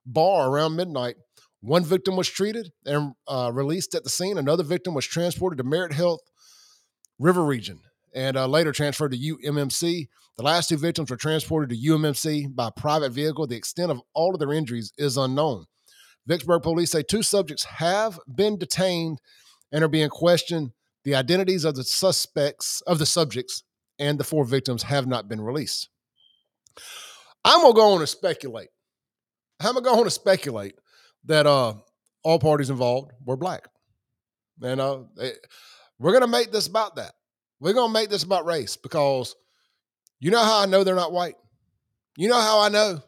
Bar 0.06 0.50
around 0.50 0.75
midnight. 0.75 1.16
One 1.62 1.84
victim 1.84 2.16
was 2.16 2.30
treated 2.30 2.72
and 2.86 3.14
uh, 3.28 3.52
released 3.54 3.96
at 3.96 4.04
the 4.04 4.10
scene. 4.10 4.38
Another 4.38 4.64
victim 4.64 4.94
was 4.94 5.06
transported 5.06 5.58
to 5.58 5.64
Merit 5.64 5.94
Health 5.94 6.22
River 7.20 7.44
Region 7.44 7.80
and 8.14 8.38
uh, 8.38 8.48
later 8.48 8.72
transferred 8.72 9.12
to 9.12 9.18
UMMC. 9.18 10.08
The 10.38 10.44
last 10.44 10.70
two 10.70 10.78
victims 10.78 11.10
were 11.10 11.18
transported 11.18 11.70
to 11.70 11.92
UMMC 11.92 12.56
by 12.56 12.70
private 12.75 13.12
vehicle. 13.12 13.48
The 13.48 13.56
extent 13.56 13.92
of 13.92 14.02
all 14.14 14.34
of 14.34 14.40
their 14.40 14.54
injuries 14.54 14.94
is 14.98 15.18
unknown. 15.18 15.66
Vicksburg 16.28 16.64
police 16.64 16.92
say 16.92 17.04
two 17.04 17.24
subjects 17.24 17.66
have 17.66 18.20
been 18.34 18.58
detained 18.58 19.20
and 19.72 19.84
are 19.84 19.90
being 19.90 20.10
questioned. 20.10 20.72
The 21.04 21.16
identities 21.16 21.66
of 21.66 21.75
the 21.75 21.84
suspects, 21.84 22.82
of 22.88 23.00
the 23.00 23.06
subjects, 23.06 23.64
and 24.00 24.20
the 24.20 24.24
four 24.24 24.46
victims 24.46 24.84
have 24.84 25.08
not 25.08 25.28
been 25.28 25.42
released. 25.42 25.90
I'm 27.44 27.62
gonna 27.62 27.74
go 27.74 27.94
on 27.94 28.00
and 28.00 28.10
speculate. 28.10 28.70
I'm 29.60 29.74
gonna 29.74 29.82
go 29.82 29.94
on 29.94 30.02
and 30.02 30.12
speculate 30.12 30.75
that 31.25 31.48
uh, 31.48 31.75
all 32.24 32.40
parties 32.40 32.70
involved 32.70 33.12
were 33.24 33.38
black, 33.38 33.68
and 34.62 34.82
uh, 34.82 35.00
they, 35.16 35.34
we're 36.00 36.14
gonna 36.14 36.28
make 36.28 36.52
this 36.52 36.68
about 36.68 36.96
that. 36.98 37.14
We're 37.60 37.74
gonna 37.74 37.94
make 37.94 38.10
this 38.10 38.24
about 38.24 38.46
race 38.46 38.75
because 38.75 39.36
you 40.20 40.32
know 40.32 40.44
how 40.44 40.62
I 40.62 40.66
know 40.66 40.84
they're 40.84 40.96
not 40.96 41.14
white. 41.14 41.36
You 42.18 42.30
know 42.30 42.40
how 42.40 42.60
I 42.60 42.70
know 42.70 43.02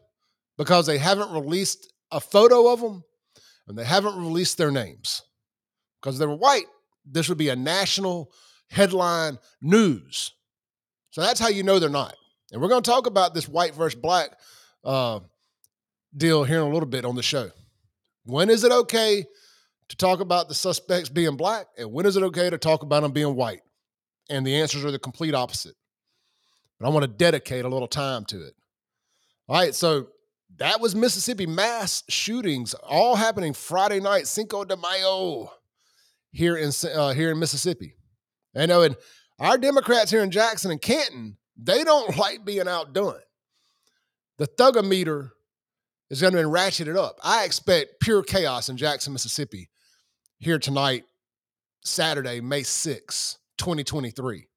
because 0.58 0.86
they 0.86 0.98
haven't 0.98 1.32
released 1.32 1.94
a 2.12 2.20
photo 2.20 2.72
of 2.72 2.82
them 2.82 3.04
and 3.68 3.78
they 3.78 3.84
haven't 3.84 4.18
released 4.18 4.58
their 4.58 4.72
names. 4.72 5.22
Because 6.02 6.20
they 6.20 6.26
were 6.26 6.36
white, 6.36 6.66
this 7.06 7.30
would 7.30 7.38
be 7.38 7.50
a 7.50 7.56
national 7.56 8.32
headline 8.70 9.40
news. 9.62 10.34
So 11.18 11.24
that's 11.24 11.40
how 11.40 11.48
you 11.48 11.64
know 11.64 11.80
they're 11.80 11.90
not. 11.90 12.16
And 12.52 12.62
we're 12.62 12.68
going 12.68 12.84
to 12.84 12.92
talk 12.92 13.08
about 13.08 13.34
this 13.34 13.50
white 13.50 13.74
versus 13.74 14.00
black 14.00 14.38
uh, 14.84 15.22
deal 16.16 16.44
here 16.44 16.60
in 16.60 16.68
a 16.68 16.70
little 16.70 16.88
bit 16.88 17.06
on 17.06 17.16
the 17.16 17.24
show. 17.24 17.50
When 18.26 18.52
is 18.52 18.64
it 18.64 18.72
okay 18.72 19.26
to 19.90 19.98
talk 19.98 20.20
about 20.20 20.48
the 20.48 20.54
suspects 20.54 21.10
being 21.10 21.36
black? 21.36 21.66
And 21.76 21.92
when 21.92 22.06
is 22.06 22.18
it 22.18 22.24
okay 22.26 22.52
to 22.52 22.60
talk 22.60 22.84
about 22.84 23.02
them 23.02 23.14
being 23.14 23.34
white? 23.34 23.62
And 24.30 24.46
the 24.46 24.58
answers 24.58 24.86
are 24.86 24.92
the 24.92 25.00
complete 25.00 25.34
opposite. 25.34 25.74
But 26.80 26.86
I 26.86 26.90
want 26.92 27.02
to 27.02 27.08
dedicate 27.08 27.66
a 27.66 27.68
little 27.68 27.88
time 27.88 28.24
to 28.26 28.46
it. 28.46 28.54
All 29.48 29.56
right. 29.58 29.74
So 29.74 30.10
that 30.58 30.80
was 30.80 30.96
Mississippi 30.96 31.48
mass 31.48 32.04
shootings, 32.10 32.76
all 32.76 33.16
happening 33.16 33.54
Friday 33.54 34.00
night, 34.00 34.28
Cinco 34.28 34.64
de 34.66 34.78
Mayo, 34.78 35.52
here 36.32 36.58
in 36.58 36.70
uh, 36.94 37.14
here 37.14 37.32
in 37.32 37.40
Mississippi. 37.40 37.96
I 38.56 38.68
know, 38.68 38.84
and 38.84 38.96
our 39.40 39.58
Democrats 39.58 40.12
here 40.12 40.24
in 40.24 40.32
Jackson 40.32 40.72
and 40.72 40.82
Canton, 40.82 41.38
they 41.58 41.84
don't 41.84 42.18
like 42.18 42.46
being 42.46 42.68
outdone. 42.68 43.20
The 44.38 44.48
thugometer 44.48 45.32
is 46.10 46.22
going 46.22 46.34
to 46.34 46.40
be 46.40 46.44
ratcheted 46.46 46.98
up. 46.98 47.18
I 47.24 47.44
expect 47.44 48.00
pure 48.00 48.24
chaos 48.24 48.70
in 48.70 48.78
Jackson, 48.78 49.14
Mississippi, 49.14 49.70
here 50.40 50.60
tonight, 50.60 51.04
Saturday, 51.84 52.42
May 52.42 52.64
6, 52.64 53.38
2023. 53.58 54.48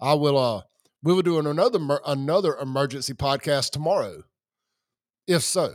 I 0.00 0.14
will 0.14 0.36
uh 0.36 0.62
we 1.02 1.14
will 1.14 1.22
do 1.22 1.38
another 1.38 1.78
another 2.06 2.56
emergency 2.56 3.14
podcast 3.14 3.70
tomorrow 3.70 4.22
if 5.26 5.42
so, 5.42 5.74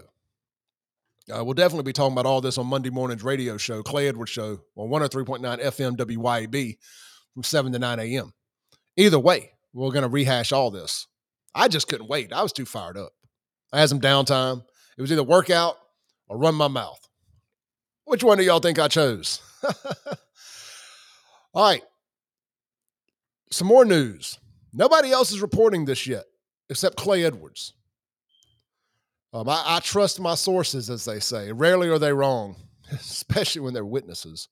uh, 1.34 1.44
we'll 1.44 1.54
definitely 1.54 1.84
be 1.84 1.94
talking 1.94 2.14
about 2.14 2.26
all 2.26 2.42
this 2.42 2.58
on 2.58 2.68
Monday 2.68 2.90
morning's 2.90 3.24
radio 3.24 3.58
show, 3.58 3.84
Clay 3.84 4.08
Edwards 4.08 4.32
Show, 4.32 4.60
on 4.76 4.90
103.9 4.90 5.42
FM 5.64 5.98
WYAB 5.98 6.78
from 7.34 7.44
7 7.44 7.72
to 7.72 7.80
9 7.80 8.00
a.m. 8.00 8.34
Either 8.98 9.20
way, 9.20 9.52
we're 9.74 9.92
going 9.92 10.04
to 10.04 10.10
rehash 10.10 10.52
all 10.52 10.72
this. 10.72 11.08
I 11.54 11.68
just 11.68 11.88
couldn't 11.88 12.10
wait. 12.10 12.34
I 12.34 12.42
was 12.44 12.54
too 12.54 12.66
fired 12.66 12.98
up. 12.98 13.12
I 13.74 13.80
had 13.80 13.90
some 13.90 14.02
downtime. 14.02 14.64
It 14.98 15.02
was 15.02 15.12
either 15.12 15.24
workout 15.24 15.78
or 16.28 16.38
run 16.38 16.56
my 16.56 16.68
mouth. 16.68 17.00
Which 18.06 18.24
one 18.24 18.38
do 18.38 18.44
y'all 18.44 18.60
think 18.60 18.80
I 18.80 18.88
chose? 18.88 19.42
all 21.54 21.64
right. 21.70 21.84
Some 23.52 23.68
more 23.68 23.86
news. 23.86 24.40
Nobody 24.74 25.12
else 25.12 25.32
is 25.32 25.42
reporting 25.42 25.86
this 25.86 26.08
yet 26.08 26.26
except 26.70 26.96
Clay 26.96 27.26
Edwards. 27.26 27.74
Um, 29.34 29.48
I, 29.48 29.64
I 29.66 29.80
trust 29.80 30.20
my 30.20 30.36
sources, 30.36 30.90
as 30.90 31.06
they 31.06 31.20
say. 31.20 31.52
Rarely 31.52 31.90
are 31.90 32.00
they 32.00 32.14
wrong, 32.14 32.56
especially 32.92 33.62
when 33.62 33.74
they're 33.74 33.86
witnesses. 33.86 34.48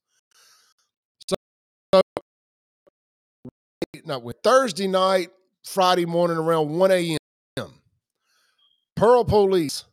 Now 4.10 4.20
with 4.20 4.38
Thursday 4.44 4.88
night, 4.88 5.30
Friday 5.64 6.06
morning 6.06 6.38
around 6.38 6.78
1 6.78 6.92
a.m., 6.92 7.18
Pearl 8.96 9.24
police 9.24 9.86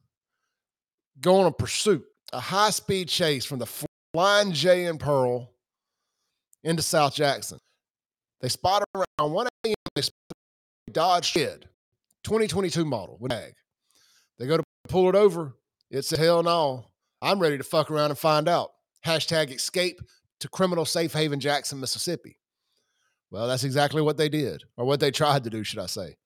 go 1.20 1.38
on 1.38 1.46
a 1.46 1.52
pursuit, 1.52 2.04
a 2.32 2.40
high 2.40 2.70
speed 2.70 3.08
chase 3.08 3.44
from 3.44 3.60
the 3.60 3.68
Flying 4.12 4.50
J 4.50 4.86
and 4.86 4.98
Pearl 4.98 5.52
into 6.64 6.82
South 6.82 7.14
Jackson. 7.14 7.58
They 8.40 8.48
spot 8.48 8.82
around 8.94 9.32
1 9.32 9.46
a.m. 9.46 9.74
They 9.94 10.02
spot 10.02 10.14
Dodge 10.90 11.26
Shed, 11.26 11.68
2022 12.24 12.84
model 12.84 13.16
with 13.20 13.32
ag. 13.32 13.52
They 14.38 14.46
go 14.46 14.56
to 14.56 14.64
pull 14.88 15.08
it 15.08 15.14
over. 15.14 15.54
It's 15.90 16.12
a 16.12 16.18
hell 16.18 16.42
no. 16.42 16.86
I'm 17.22 17.38
ready 17.38 17.58
to 17.58 17.64
fuck 17.64 17.90
around 17.90 18.10
and 18.10 18.18
find 18.18 18.48
out. 18.48 18.72
Hashtag 19.04 19.54
escape 19.54 20.00
to 20.40 20.48
criminal 20.48 20.84
safe 20.84 21.12
haven 21.12 21.38
Jackson, 21.38 21.78
Mississippi. 21.78 22.38
Well, 23.30 23.48
that's 23.48 23.64
exactly 23.64 24.02
what 24.02 24.16
they 24.16 24.28
did, 24.28 24.64
or 24.76 24.84
what 24.84 25.00
they 25.00 25.10
tried 25.10 25.44
to 25.44 25.50
do, 25.50 25.64
should 25.64 25.80
I 25.80 25.86
say. 25.86 26.16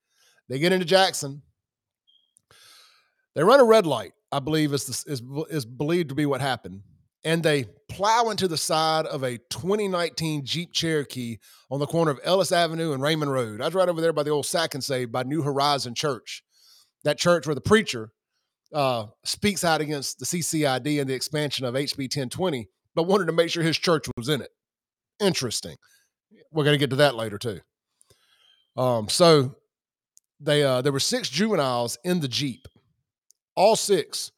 They 0.49 0.59
get 0.59 0.71
into 0.71 0.85
Jackson. 0.85 1.41
They 3.35 3.43
run 3.43 3.59
a 3.59 3.65
red 3.65 3.87
light, 3.87 4.11
I 4.31 4.39
believe 4.39 4.73
is, 4.73 4.85
the, 4.85 5.11
is, 5.11 5.21
is 5.49 5.65
believed 5.65 6.09
to 6.09 6.15
be 6.15 6.25
what 6.25 6.41
happened. 6.41 6.81
And 7.23 7.43
they 7.43 7.65
plow 7.87 8.29
into 8.29 8.47
the 8.47 8.57
side 8.57 9.05
of 9.05 9.23
a 9.23 9.37
2019 9.49 10.43
Jeep 10.43 10.73
Cherokee 10.73 11.37
on 11.69 11.79
the 11.79 11.85
corner 11.85 12.11
of 12.11 12.19
Ellis 12.23 12.51
Avenue 12.51 12.93
and 12.93 13.01
Raymond 13.01 13.31
Road. 13.31 13.61
I 13.61 13.65
was 13.65 13.75
right 13.75 13.87
over 13.87 14.01
there 14.01 14.13
by 14.13 14.23
the 14.23 14.31
old 14.31 14.45
Sack 14.45 14.73
and 14.73 14.83
Save 14.83 15.11
by 15.11 15.23
New 15.23 15.43
Horizon 15.43 15.93
Church. 15.93 16.43
That 17.03 17.17
church 17.17 17.45
where 17.45 17.55
the 17.55 17.61
preacher 17.61 18.11
uh, 18.73 19.05
speaks 19.23 19.63
out 19.63 19.81
against 19.81 20.19
the 20.19 20.25
CCID 20.25 20.99
and 20.99 21.09
the 21.09 21.13
expansion 21.13 21.65
of 21.65 21.75
HB 21.75 21.97
1020, 21.97 22.67
but 22.95 23.03
wanted 23.03 23.25
to 23.25 23.33
make 23.33 23.49
sure 23.49 23.63
his 23.63 23.77
church 23.77 24.07
was 24.17 24.29
in 24.29 24.41
it. 24.41 24.49
Interesting. 25.19 25.75
We're 26.51 26.63
going 26.63 26.75
to 26.75 26.79
get 26.79 26.89
to 26.91 26.97
that 26.97 27.15
later 27.15 27.37
too. 27.37 27.61
Um, 28.77 29.09
so 29.09 29.55
they 30.39 30.63
uh, 30.63 30.81
there 30.81 30.91
were 30.91 30.99
six 30.99 31.29
juveniles 31.29 31.97
in 32.03 32.19
the 32.19 32.27
jeep, 32.27 32.67
all 33.55 33.75
six, 33.75 34.31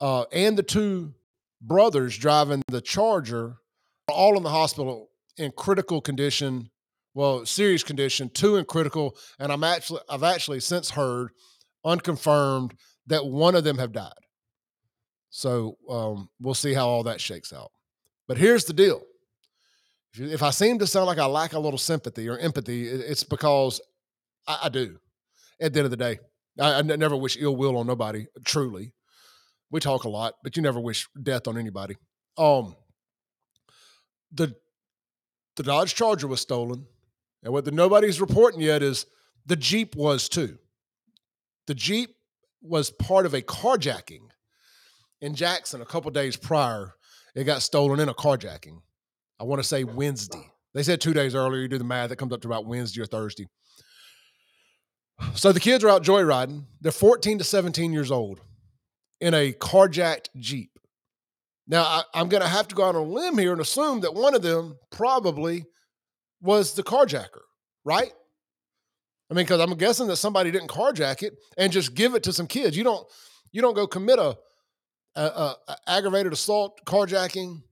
uh, 0.00 0.24
and 0.32 0.56
the 0.56 0.62
two 0.62 1.14
brothers 1.60 2.16
driving 2.16 2.62
the 2.68 2.80
Charger, 2.80 3.56
all 4.08 4.36
in 4.36 4.42
the 4.42 4.50
hospital 4.50 5.10
in 5.36 5.52
critical 5.52 6.00
condition. 6.00 6.70
Well, 7.12 7.44
serious 7.44 7.82
condition, 7.82 8.30
two 8.30 8.56
in 8.56 8.64
critical, 8.66 9.16
and 9.38 9.52
I'm 9.52 9.64
actually 9.64 10.00
I've 10.08 10.22
actually 10.22 10.60
since 10.60 10.90
heard 10.90 11.30
unconfirmed 11.84 12.74
that 13.06 13.26
one 13.26 13.54
of 13.54 13.64
them 13.64 13.78
have 13.78 13.92
died. 13.92 14.12
So 15.30 15.76
um, 15.88 16.28
we'll 16.40 16.54
see 16.54 16.74
how 16.74 16.88
all 16.88 17.04
that 17.04 17.20
shakes 17.20 17.52
out. 17.52 17.72
But 18.28 18.38
here's 18.38 18.64
the 18.64 18.72
deal. 18.72 19.02
If, 20.14 20.42
I 20.42 20.50
seem 20.50 20.78
to 20.80 20.86
sound 20.86 21.06
like 21.06 21.18
I 21.18 21.26
lack 21.26 21.52
a 21.52 21.58
little 21.58 21.78
sympathy 21.78 22.28
or 22.28 22.36
empathy, 22.36 22.88
it's 22.88 23.22
because 23.22 23.80
I, 24.46 24.60
I 24.64 24.68
do. 24.68 24.98
At 25.60 25.72
the 25.72 25.80
end 25.80 25.84
of 25.84 25.90
the 25.90 25.96
day, 25.96 26.18
I, 26.58 26.74
I 26.74 26.82
never 26.82 27.16
wish 27.16 27.36
ill 27.38 27.54
will 27.54 27.76
on 27.76 27.86
nobody. 27.86 28.26
Truly, 28.44 28.92
we 29.70 29.78
talk 29.78 30.04
a 30.04 30.08
lot, 30.08 30.34
but 30.42 30.56
you 30.56 30.62
never 30.62 30.80
wish 30.80 31.08
death 31.22 31.46
on 31.46 31.56
anybody. 31.56 31.96
Um, 32.36 32.74
the 34.32 34.54
the 35.56 35.62
Dodge 35.62 35.94
Charger 35.94 36.26
was 36.26 36.40
stolen, 36.40 36.86
and 37.42 37.52
what 37.52 37.64
the 37.64 37.70
nobody's 37.70 38.20
reporting 38.20 38.60
yet 38.60 38.82
is 38.82 39.06
the 39.46 39.56
Jeep 39.56 39.94
was 39.94 40.28
too. 40.28 40.58
The 41.66 41.74
Jeep 41.74 42.14
was 42.62 42.90
part 42.90 43.26
of 43.26 43.34
a 43.34 43.42
carjacking 43.42 44.30
in 45.20 45.34
Jackson 45.34 45.82
a 45.82 45.86
couple 45.86 46.10
days 46.10 46.36
prior. 46.36 46.94
It 47.34 47.44
got 47.44 47.62
stolen 47.62 48.00
in 48.00 48.08
a 48.08 48.14
carjacking. 48.14 48.80
I 49.40 49.44
want 49.44 49.60
to 49.62 49.66
say 49.66 49.84
Wednesday. 49.84 50.52
They 50.74 50.82
said 50.82 51.00
two 51.00 51.14
days 51.14 51.34
earlier. 51.34 51.62
You 51.62 51.68
do 51.68 51.78
the 51.78 51.84
math, 51.84 52.10
it 52.10 52.16
comes 52.16 52.32
up 52.32 52.42
to 52.42 52.48
about 52.48 52.66
Wednesday 52.66 53.00
or 53.00 53.06
Thursday. 53.06 53.46
So 55.34 55.52
the 55.52 55.60
kids 55.60 55.84
are 55.84 55.90
out 55.90 56.02
joyriding. 56.02 56.64
They're 56.80 56.90
14 56.90 57.38
to 57.38 57.44
17 57.44 57.92
years 57.92 58.10
old 58.10 58.40
in 59.20 59.34
a 59.34 59.52
carjacked 59.52 60.28
Jeep. 60.38 60.70
Now, 61.68 61.82
I, 62.14 62.20
am 62.20 62.30
going 62.30 62.42
to 62.42 62.48
have 62.48 62.68
to 62.68 62.74
go 62.74 62.84
out 62.84 62.94
on 62.94 63.02
a 63.02 63.04
limb 63.06 63.36
here 63.36 63.52
and 63.52 63.60
assume 63.60 64.00
that 64.00 64.14
one 64.14 64.34
of 64.34 64.40
them 64.40 64.78
probably 64.90 65.66
was 66.40 66.72
the 66.72 66.82
carjacker, 66.82 67.42
right? 67.84 68.12
I 69.30 69.34
mean, 69.34 69.44
because 69.44 69.60
I'm 69.60 69.76
guessing 69.76 70.06
that 70.06 70.16
somebody 70.16 70.50
didn't 70.50 70.68
carjack 70.68 71.22
it 71.22 71.34
and 71.58 71.70
just 71.70 71.94
give 71.94 72.14
it 72.14 72.22
to 72.22 72.32
some 72.32 72.46
kids. 72.46 72.74
You 72.74 72.84
don't 72.84 73.06
you 73.52 73.60
don't 73.60 73.74
go 73.74 73.86
commit 73.86 74.18
a, 74.18 74.38
a, 75.14 75.54
a 75.68 75.76
aggravated 75.86 76.32
assault, 76.32 76.80
carjacking, 76.86 77.62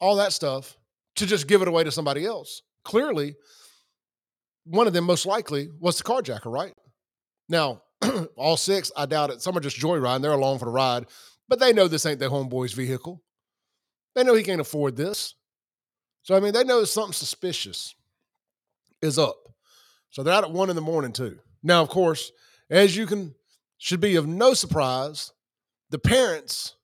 all 0.00 0.16
that 0.16 0.32
stuff 0.32 0.78
to 1.16 1.26
just 1.26 1.46
give 1.46 1.62
it 1.62 1.68
away 1.68 1.84
to 1.84 1.90
somebody 1.90 2.24
else. 2.24 2.62
Clearly, 2.84 3.36
one 4.64 4.86
of 4.86 4.92
them 4.92 5.04
most 5.04 5.26
likely 5.26 5.68
was 5.80 5.98
the 5.98 6.04
carjacker, 6.04 6.52
right? 6.52 6.74
Now, 7.48 7.82
all 8.36 8.56
six, 8.56 8.90
I 8.96 9.06
doubt 9.06 9.30
it. 9.30 9.42
Some 9.42 9.56
are 9.56 9.60
just 9.60 9.78
joyriding; 9.78 10.22
they're 10.22 10.32
along 10.32 10.58
for 10.58 10.64
the 10.64 10.70
ride, 10.70 11.06
but 11.48 11.60
they 11.60 11.72
know 11.72 11.88
this 11.88 12.06
ain't 12.06 12.18
their 12.18 12.30
homeboy's 12.30 12.72
vehicle. 12.72 13.22
They 14.14 14.24
know 14.24 14.34
he 14.34 14.42
can't 14.42 14.60
afford 14.60 14.96
this. 14.96 15.34
So 16.22 16.36
I 16.36 16.40
mean, 16.40 16.52
they 16.52 16.64
know 16.64 16.84
something 16.84 17.12
suspicious 17.12 17.94
is 19.00 19.18
up. 19.18 19.36
So 20.10 20.22
they're 20.22 20.34
out 20.34 20.44
at 20.44 20.52
one 20.52 20.70
in 20.70 20.76
the 20.76 20.82
morning 20.82 21.12
too. 21.12 21.38
Now, 21.62 21.82
of 21.82 21.88
course, 21.88 22.32
as 22.70 22.96
you 22.96 23.06
can 23.06 23.34
should 23.78 24.00
be 24.00 24.14
of 24.14 24.26
no 24.26 24.54
surprise, 24.54 25.32
the 25.90 25.98
parents, 25.98 26.76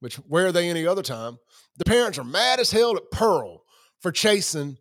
which 0.00 0.16
where 0.16 0.46
are 0.46 0.52
they 0.52 0.68
any 0.68 0.86
other 0.86 1.02
time? 1.02 1.38
The 1.78 1.84
parents 1.84 2.18
are 2.18 2.24
mad 2.24 2.60
as 2.60 2.70
hell 2.70 2.96
at 2.96 3.10
Pearl 3.10 3.62
for 4.00 4.12
chasing 4.12 4.76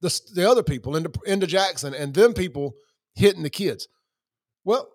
the, 0.00 0.20
the 0.34 0.48
other 0.50 0.62
people 0.62 0.96
into, 0.96 1.10
into 1.26 1.46
Jackson 1.46 1.94
and 1.94 2.12
them 2.12 2.34
people 2.34 2.74
hitting 3.14 3.42
the 3.42 3.50
kids. 3.50 3.88
Well, 4.64 4.88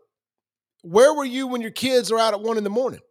where 0.83 1.13
were 1.13 1.25
you 1.25 1.47
when 1.47 1.61
your 1.61 1.71
kids 1.71 2.11
are 2.11 2.19
out 2.19 2.33
at 2.33 2.41
one 2.41 2.57
in 2.57 2.63
the 2.63 2.69
morning? 2.69 3.01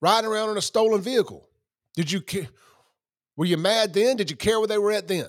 Riding 0.00 0.30
around 0.30 0.50
in 0.50 0.56
a 0.56 0.62
stolen 0.62 1.00
vehicle. 1.00 1.48
Did 1.94 2.10
you 2.12 2.20
care? 2.20 2.48
Were 3.36 3.44
you 3.44 3.56
mad 3.56 3.92
then? 3.92 4.16
Did 4.16 4.30
you 4.30 4.36
care 4.36 4.58
where 4.58 4.68
they 4.68 4.78
were 4.78 4.92
at 4.92 5.08
then? 5.08 5.28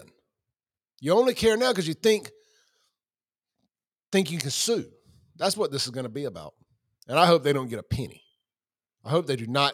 You 1.00 1.14
only 1.14 1.34
care 1.34 1.58
now 1.58 1.70
because 1.70 1.88
you 1.88 1.94
think 1.94 2.32
think 4.12 4.32
you 4.32 4.38
can 4.38 4.50
sue. 4.50 4.86
That's 5.36 5.58
what 5.58 5.72
this 5.72 5.86
is 5.86 5.92
going 5.92 6.06
to 6.06 6.10
be 6.10 6.26
about. 6.26 6.54
And 7.08 7.20
I 7.20 7.26
hope 7.26 7.44
they 7.44 7.54
don't 7.54 7.70
get 7.70 7.80
a 7.80 7.84
penny. 7.84 8.24
I 9.04 9.10
hope 9.10 9.28
they 9.28 9.36
do 9.36 9.48
not 9.48 9.74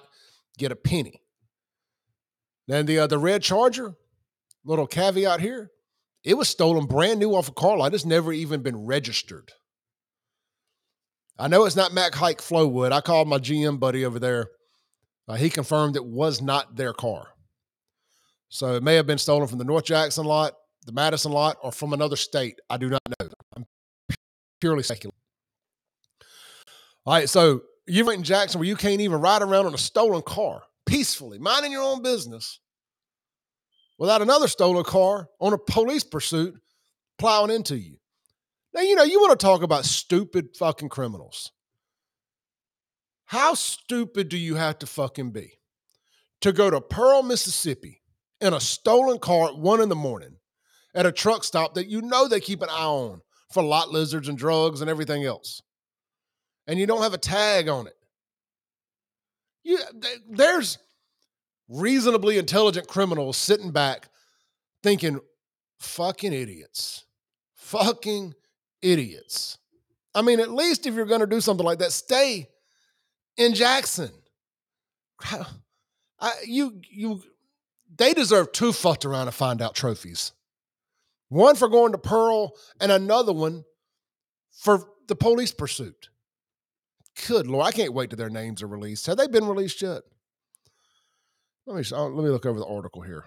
get 0.57 0.71
a 0.71 0.75
penny. 0.75 1.22
Then 2.67 2.85
the 2.85 2.99
uh, 2.99 3.07
the 3.07 3.17
red 3.17 3.43
Charger, 3.43 3.95
little 4.63 4.87
caveat 4.87 5.39
here, 5.39 5.71
it 6.23 6.35
was 6.35 6.47
stolen 6.47 6.85
brand 6.85 7.19
new 7.19 7.35
off 7.35 7.49
of 7.49 7.55
car 7.55 7.77
lot. 7.77 7.93
It's 7.93 8.05
never 8.05 8.31
even 8.31 8.61
been 8.61 8.85
registered. 8.85 9.51
I 11.37 11.47
know 11.47 11.65
it's 11.65 11.75
not 11.75 11.93
Mac 11.93 12.13
Haik 12.15 12.37
Flowwood. 12.37 12.91
I 12.91 13.01
called 13.01 13.27
my 13.27 13.39
GM 13.39 13.79
buddy 13.79 14.05
over 14.05 14.19
there. 14.19 14.49
Uh, 15.27 15.35
he 15.35 15.49
confirmed 15.49 15.95
it 15.95 16.05
was 16.05 16.41
not 16.41 16.75
their 16.75 16.93
car. 16.93 17.27
So 18.49 18.75
it 18.75 18.83
may 18.83 18.95
have 18.95 19.07
been 19.07 19.17
stolen 19.17 19.47
from 19.47 19.57
the 19.57 19.63
North 19.63 19.85
Jackson 19.85 20.25
lot, 20.25 20.53
the 20.85 20.91
Madison 20.91 21.31
lot, 21.31 21.57
or 21.63 21.71
from 21.71 21.91
another 21.91 22.15
state. 22.15 22.59
I 22.69 22.77
do 22.77 22.89
not 22.89 23.01
know. 23.19 23.29
I'm 23.55 23.65
purely 24.61 24.83
speculating. 24.83 25.17
All 27.05 27.15
right, 27.15 27.27
so 27.27 27.63
you're 27.87 28.13
in 28.13 28.23
Jackson 28.23 28.59
where 28.59 28.67
you 28.67 28.75
can't 28.75 29.01
even 29.01 29.19
ride 29.19 29.41
around 29.41 29.65
on 29.65 29.73
a 29.73 29.77
stolen 29.77 30.21
car 30.21 30.63
peacefully, 30.93 31.39
minding 31.39 31.71
your 31.71 31.81
own 31.81 32.03
business, 32.03 32.59
without 33.97 34.21
another 34.21 34.47
stolen 34.47 34.83
car 34.83 35.27
on 35.39 35.51
a 35.51 35.57
police 35.57 36.03
pursuit 36.03 36.53
plowing 37.17 37.49
into 37.49 37.75
you. 37.75 37.97
Now, 38.75 38.81
you 38.81 38.93
know, 38.93 39.03
you 39.03 39.19
want 39.19 39.39
to 39.39 39.43
talk 39.43 39.63
about 39.63 39.85
stupid 39.85 40.49
fucking 40.55 40.89
criminals. 40.89 41.51
How 43.25 43.55
stupid 43.55 44.29
do 44.29 44.37
you 44.37 44.53
have 44.53 44.77
to 44.79 44.85
fucking 44.85 45.31
be 45.31 45.53
to 46.41 46.51
go 46.51 46.69
to 46.69 46.79
Pearl, 46.79 47.23
Mississippi 47.23 48.03
in 48.39 48.53
a 48.53 48.59
stolen 48.59 49.17
car 49.17 49.47
at 49.47 49.57
one 49.57 49.81
in 49.81 49.89
the 49.89 49.95
morning 49.95 50.35
at 50.93 51.07
a 51.07 51.11
truck 51.11 51.43
stop 51.43 51.73
that 51.73 51.87
you 51.87 52.03
know 52.03 52.27
they 52.27 52.39
keep 52.39 52.61
an 52.61 52.69
eye 52.69 52.85
on 52.85 53.21
for 53.51 53.63
lot 53.63 53.89
lizards 53.89 54.27
and 54.27 54.37
drugs 54.37 54.81
and 54.81 54.91
everything 54.91 55.25
else? 55.25 55.59
And 56.67 56.77
you 56.77 56.85
don't 56.85 57.01
have 57.01 57.15
a 57.15 57.17
tag 57.17 57.67
on 57.67 57.87
it. 57.87 57.95
You, 59.63 59.79
there's 60.29 60.77
reasonably 61.69 62.37
intelligent 62.37 62.87
criminals 62.87 63.37
sitting 63.37 63.71
back 63.71 64.09
thinking, 64.81 65.19
fucking 65.79 66.33
idiots. 66.33 67.05
Fucking 67.55 68.33
idiots. 68.81 69.57
I 70.13 70.21
mean, 70.21 70.39
at 70.39 70.51
least 70.51 70.85
if 70.85 70.93
you're 70.93 71.05
going 71.05 71.21
to 71.21 71.27
do 71.27 71.41
something 71.41 71.65
like 71.65 71.79
that, 71.79 71.91
stay 71.91 72.49
in 73.37 73.53
Jackson. 73.53 74.11
I, 76.19 76.31
you, 76.45 76.79
you, 76.89 77.21
they 77.97 78.13
deserve 78.13 78.51
two 78.51 78.73
fucked 78.73 79.05
around 79.05 79.25
to 79.25 79.31
find 79.31 79.61
out 79.61 79.75
trophies. 79.75 80.33
One 81.29 81.55
for 81.55 81.67
going 81.67 81.93
to 81.93 81.97
Pearl, 81.97 82.53
and 82.79 82.91
another 82.91 83.33
one 83.33 83.63
for 84.51 84.87
the 85.07 85.15
police 85.15 85.51
pursuit. 85.51 86.09
Good 87.27 87.47
Lord, 87.47 87.65
I 87.65 87.71
can't 87.71 87.93
wait 87.93 88.09
till 88.09 88.17
their 88.17 88.29
names 88.29 88.61
are 88.61 88.67
released. 88.67 89.05
Have 89.05 89.17
they 89.17 89.27
been 89.27 89.45
released 89.47 89.81
yet? 89.81 90.01
Let 91.65 91.77
me 91.77 91.97
let 91.97 92.23
me 92.23 92.29
look 92.29 92.45
over 92.45 92.59
the 92.59 92.65
article 92.65 93.01
here. 93.01 93.25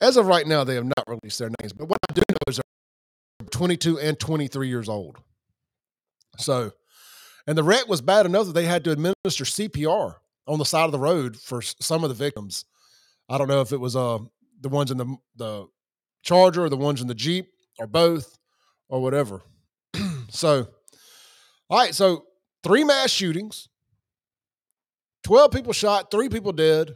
As 0.00 0.16
of 0.16 0.26
right 0.26 0.46
now, 0.46 0.64
they 0.64 0.74
have 0.74 0.84
not 0.84 1.04
released 1.08 1.38
their 1.38 1.50
names, 1.60 1.72
but 1.72 1.88
what 1.88 1.98
I 2.08 2.12
do 2.12 2.22
know 2.28 2.36
is 2.48 2.56
they're 2.56 3.48
22 3.50 3.98
and 3.98 4.18
23 4.18 4.68
years 4.68 4.88
old. 4.88 5.18
So, 6.38 6.72
and 7.46 7.56
the 7.56 7.62
wreck 7.62 7.88
was 7.88 8.00
bad 8.00 8.26
enough 8.26 8.46
that 8.46 8.52
they 8.52 8.64
had 8.64 8.84
to 8.84 8.92
administer 8.92 9.44
CPR 9.44 10.16
on 10.46 10.58
the 10.58 10.64
side 10.64 10.84
of 10.86 10.92
the 10.92 10.98
road 10.98 11.36
for 11.36 11.62
some 11.62 12.02
of 12.04 12.08
the 12.08 12.14
victims. 12.14 12.64
I 13.28 13.38
don't 13.38 13.48
know 13.48 13.60
if 13.60 13.72
it 13.72 13.80
was 13.80 13.96
uh 13.96 14.18
the 14.60 14.68
ones 14.68 14.90
in 14.90 14.98
the 14.98 15.16
the 15.36 15.66
Charger 16.22 16.64
or 16.64 16.68
the 16.68 16.76
ones 16.76 17.00
in 17.00 17.08
the 17.08 17.14
Jeep 17.14 17.52
or 17.78 17.86
both 17.86 18.38
or 18.88 19.02
whatever. 19.02 19.42
so, 20.28 20.68
all 21.72 21.78
right, 21.78 21.94
so 21.94 22.26
three 22.62 22.84
mass 22.84 23.08
shootings, 23.08 23.70
12 25.24 25.52
people 25.52 25.72
shot, 25.72 26.10
three 26.10 26.28
people 26.28 26.52
dead, 26.52 26.94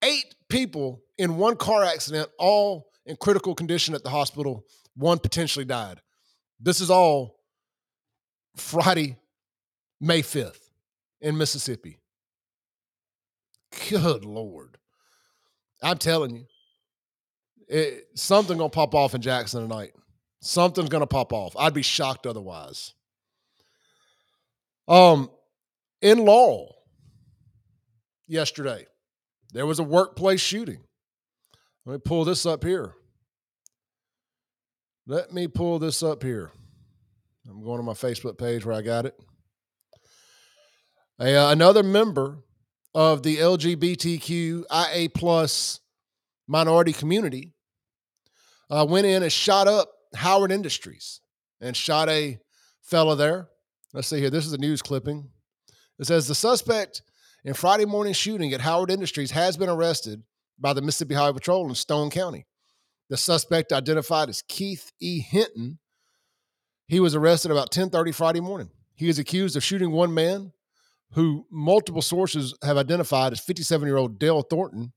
eight 0.00 0.32
people 0.48 1.02
in 1.18 1.38
one 1.38 1.56
car 1.56 1.82
accident, 1.82 2.28
all 2.38 2.86
in 3.04 3.16
critical 3.16 3.52
condition 3.52 3.92
at 3.96 4.04
the 4.04 4.10
hospital. 4.10 4.64
One 4.94 5.18
potentially 5.18 5.64
died. 5.64 6.00
This 6.60 6.80
is 6.80 6.88
all 6.88 7.40
Friday, 8.54 9.16
May 10.00 10.22
5th 10.22 10.70
in 11.20 11.36
Mississippi. 11.36 11.98
Good 13.90 14.24
Lord. 14.24 14.78
I'm 15.82 15.98
telling 15.98 16.36
you, 16.36 16.46
it, 17.66 18.06
something 18.14 18.56
gonna 18.56 18.68
pop 18.70 18.94
off 18.94 19.16
in 19.16 19.20
Jackson 19.20 19.62
tonight. 19.62 19.94
Something's 20.40 20.90
gonna 20.90 21.08
pop 21.08 21.32
off. 21.32 21.56
I'd 21.56 21.74
be 21.74 21.82
shocked 21.82 22.24
otherwise. 22.24 22.94
Um, 24.86 25.30
in 26.02 26.18
Laurel, 26.18 26.74
yesterday. 28.26 28.86
There 29.52 29.66
was 29.66 29.78
a 29.78 29.84
workplace 29.84 30.40
shooting. 30.40 30.80
Let 31.86 31.92
me 31.94 32.00
pull 32.04 32.24
this 32.24 32.46
up 32.46 32.64
here. 32.64 32.94
Let 35.06 35.32
me 35.32 35.48
pull 35.48 35.78
this 35.78 36.02
up 36.02 36.22
here. 36.22 36.50
I'm 37.48 37.62
going 37.62 37.76
to 37.76 37.82
my 37.82 37.92
Facebook 37.92 38.38
page 38.38 38.64
where 38.64 38.74
I 38.74 38.80
got 38.80 39.06
it. 39.06 39.14
A, 41.20 41.36
uh, 41.36 41.52
another 41.52 41.82
member 41.82 42.38
of 42.94 43.22
the 43.22 43.36
LGBTQIA 43.36 45.12
plus 45.14 45.80
minority 46.48 46.92
community 46.92 47.52
uh, 48.70 48.86
went 48.88 49.06
in 49.06 49.22
and 49.22 49.32
shot 49.32 49.68
up 49.68 49.90
Howard 50.14 50.50
Industries 50.50 51.20
and 51.60 51.76
shot 51.76 52.08
a 52.08 52.38
fella 52.82 53.14
there. 53.14 53.48
Let's 53.94 54.08
see 54.08 54.18
here. 54.18 54.28
This 54.28 54.44
is 54.44 54.52
a 54.52 54.58
news 54.58 54.82
clipping. 54.82 55.30
It 56.00 56.06
says 56.06 56.26
the 56.26 56.34
suspect 56.34 57.02
in 57.44 57.54
Friday 57.54 57.84
morning 57.84 58.12
shooting 58.12 58.52
at 58.52 58.60
Howard 58.60 58.90
Industries 58.90 59.30
has 59.30 59.56
been 59.56 59.68
arrested 59.68 60.24
by 60.58 60.72
the 60.72 60.82
Mississippi 60.82 61.14
Highway 61.14 61.34
Patrol 61.34 61.68
in 61.68 61.76
Stone 61.76 62.10
County. 62.10 62.44
The 63.08 63.16
suspect 63.16 63.72
identified 63.72 64.28
as 64.28 64.42
Keith 64.42 64.90
E. 64.98 65.20
Hinton. 65.20 65.78
He 66.88 66.98
was 66.98 67.14
arrested 67.14 67.52
about 67.52 67.70
10:30 67.70 68.12
Friday 68.12 68.40
morning. 68.40 68.70
He 68.96 69.08
is 69.08 69.20
accused 69.20 69.54
of 69.54 69.62
shooting 69.62 69.92
one 69.92 70.12
man 70.12 70.52
who 71.12 71.46
multiple 71.48 72.02
sources 72.02 72.52
have 72.64 72.76
identified 72.76 73.32
as 73.32 73.40
57-year-old 73.40 74.18
Dale 74.18 74.42
Thornton. 74.42 74.92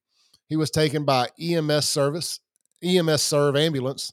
He 0.48 0.56
was 0.56 0.72
taken 0.72 1.06
by 1.06 1.30
EMS 1.40 1.88
service, 1.88 2.40
EMS 2.82 3.22
serve 3.22 3.56
ambulance 3.56 4.12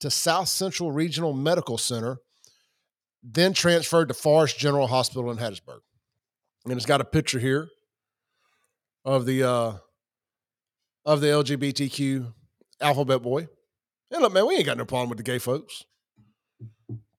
to 0.00 0.10
South 0.10 0.48
Central 0.48 0.92
Regional 0.92 1.32
Medical 1.32 1.78
Center, 1.78 2.18
then 3.22 3.52
transferred 3.52 4.08
to 4.08 4.14
Forest 4.14 4.58
General 4.58 4.86
Hospital 4.86 5.30
in 5.30 5.38
Hattiesburg 5.38 5.80
and 6.64 6.74
it's 6.74 6.86
got 6.86 7.00
a 7.00 7.04
picture 7.04 7.38
here 7.38 7.68
of 9.04 9.26
the 9.26 9.42
uh, 9.42 9.72
of 11.04 11.20
the 11.20 11.28
LGBTQ 11.28 12.32
alphabet 12.80 13.22
boy. 13.22 13.48
And 14.10 14.22
look, 14.22 14.32
man, 14.32 14.46
we 14.46 14.56
ain't 14.56 14.66
got 14.66 14.78
no 14.78 14.84
problem 14.84 15.08
with 15.08 15.18
the 15.18 15.24
gay 15.24 15.38
folks. 15.38 15.84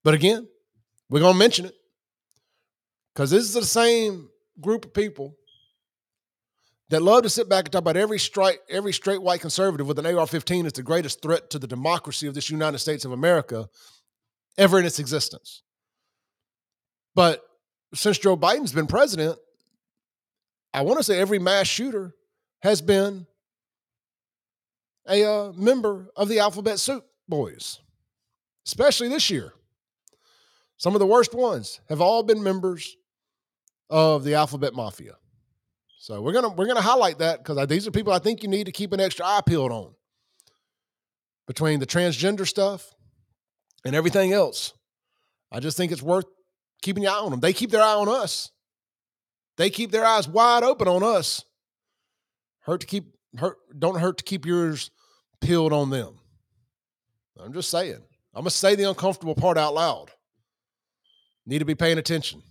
But 0.04 0.14
again, 0.14 0.48
we're 1.10 1.20
gonna 1.20 1.38
mention 1.38 1.66
it 1.66 1.76
because 3.14 3.32
this 3.32 3.44
is 3.44 3.54
the 3.54 3.66
same 3.66 4.30
group 4.62 4.86
of 4.86 4.94
people 4.94 5.36
that 6.90 7.02
love 7.02 7.24
to 7.24 7.30
sit 7.30 7.50
back 7.50 7.66
and 7.66 7.72
talk 7.72 7.80
about 7.80 7.98
every 7.98 8.20
straight 8.20 8.60
every 8.70 8.94
straight 8.94 9.22
white 9.22 9.42
conservative 9.42 9.88
with 9.88 10.00
an 10.00 10.06
AR-15 10.06 10.66
is 10.66 10.74
the 10.74 10.84
greatest 10.84 11.22
threat 11.22 11.50
to 11.50 11.60
the 11.60 11.68
democracy 11.68 12.28
of 12.28 12.34
this 12.34 12.50
United 12.50 12.80
States 12.80 13.04
of 13.04 13.12
America 13.12 13.68
ever 14.58 14.80
in 14.80 14.86
its 14.86 15.00
existence. 15.00 15.64
But 17.16 17.44
since 17.94 18.18
Joe 18.18 18.36
Biden's 18.36 18.74
been 18.74 18.88
president, 18.88 19.38
I 20.74 20.82
want 20.82 20.98
to 20.98 21.04
say 21.04 21.20
every 21.20 21.40
mass 21.40 21.68
shooter 21.68 22.16
has 22.62 22.82
been 22.82 23.28
a 25.08 25.24
uh, 25.24 25.52
member 25.54 26.10
of 26.16 26.30
the 26.30 26.40
Alphabet 26.40 26.80
Soup 26.80 27.06
Boys, 27.28 27.80
especially 28.66 29.10
this 29.10 29.30
year. 29.30 29.54
Some 30.78 30.96
of 30.96 31.00
the 31.00 31.06
worst 31.06 31.34
ones 31.34 31.80
have 31.90 32.02
all 32.02 32.24
been 32.24 32.42
members 32.42 32.98
of 33.90 34.24
the 34.24 34.36
Alphabet 34.36 34.74
Mafia. 34.74 35.16
So 36.00 36.22
we're 36.22 36.34
gonna 36.34 36.50
we're 36.50 36.66
gonna 36.66 36.82
highlight 36.82 37.20
that 37.20 37.40
because 37.44 37.68
these 37.68 37.88
are 37.88 37.92
people 37.92 38.12
I 38.12 38.20
think 38.20 38.44
you 38.44 38.50
need 38.50 38.66
to 38.66 38.72
keep 38.72 38.92
an 38.92 39.00
extra 39.00 39.26
eye 39.26 39.42
peeled 39.46 39.72
on. 39.72 39.94
Between 41.48 41.80
the 41.80 41.86
transgender 41.86 42.48
stuff 42.48 42.94
and 43.86 43.96
everything 43.96 44.34
else, 44.34 44.74
I 45.52 45.60
just 45.60 45.78
think 45.78 45.92
it's 45.92 46.02
worth 46.02 46.26
keeping 46.84 47.04
your 47.04 47.14
eye 47.14 47.20
on 47.20 47.32
them. 47.32 47.40
They 47.40 47.54
keep 47.54 47.72
their 47.72 47.82
eye 47.82 47.96
on 47.96 48.08
us. 48.08 48.52
They 49.58 49.70
keep 49.70 49.92
their 49.92 50.06
eyes 50.06 50.28
wide 50.28 50.64
open 50.64 50.88
on 50.88 51.04
us. 51.04 51.44
Hurt 52.60 52.82
to 52.82 52.88
keep 52.88 53.16
hurt. 53.38 53.58
Don't 53.78 54.00
hurt 54.00 54.20
to 54.20 54.24
keep 54.24 54.46
yours 54.46 54.92
peeled 55.42 55.74
on 55.74 55.90
them. 55.90 56.20
I'm 57.40 57.54
just 57.54 57.70
saying. 57.70 58.02
I'm 58.36 58.42
gonna 58.42 58.52
say 58.52 58.76
the 58.76 58.90
uncomfortable 58.90 59.36
part 59.36 59.58
out 59.58 59.74
loud. 59.74 60.12
Need 61.46 61.60
to 61.60 61.66
be 61.66 61.76
paying 61.76 61.98
attention. 61.98 62.42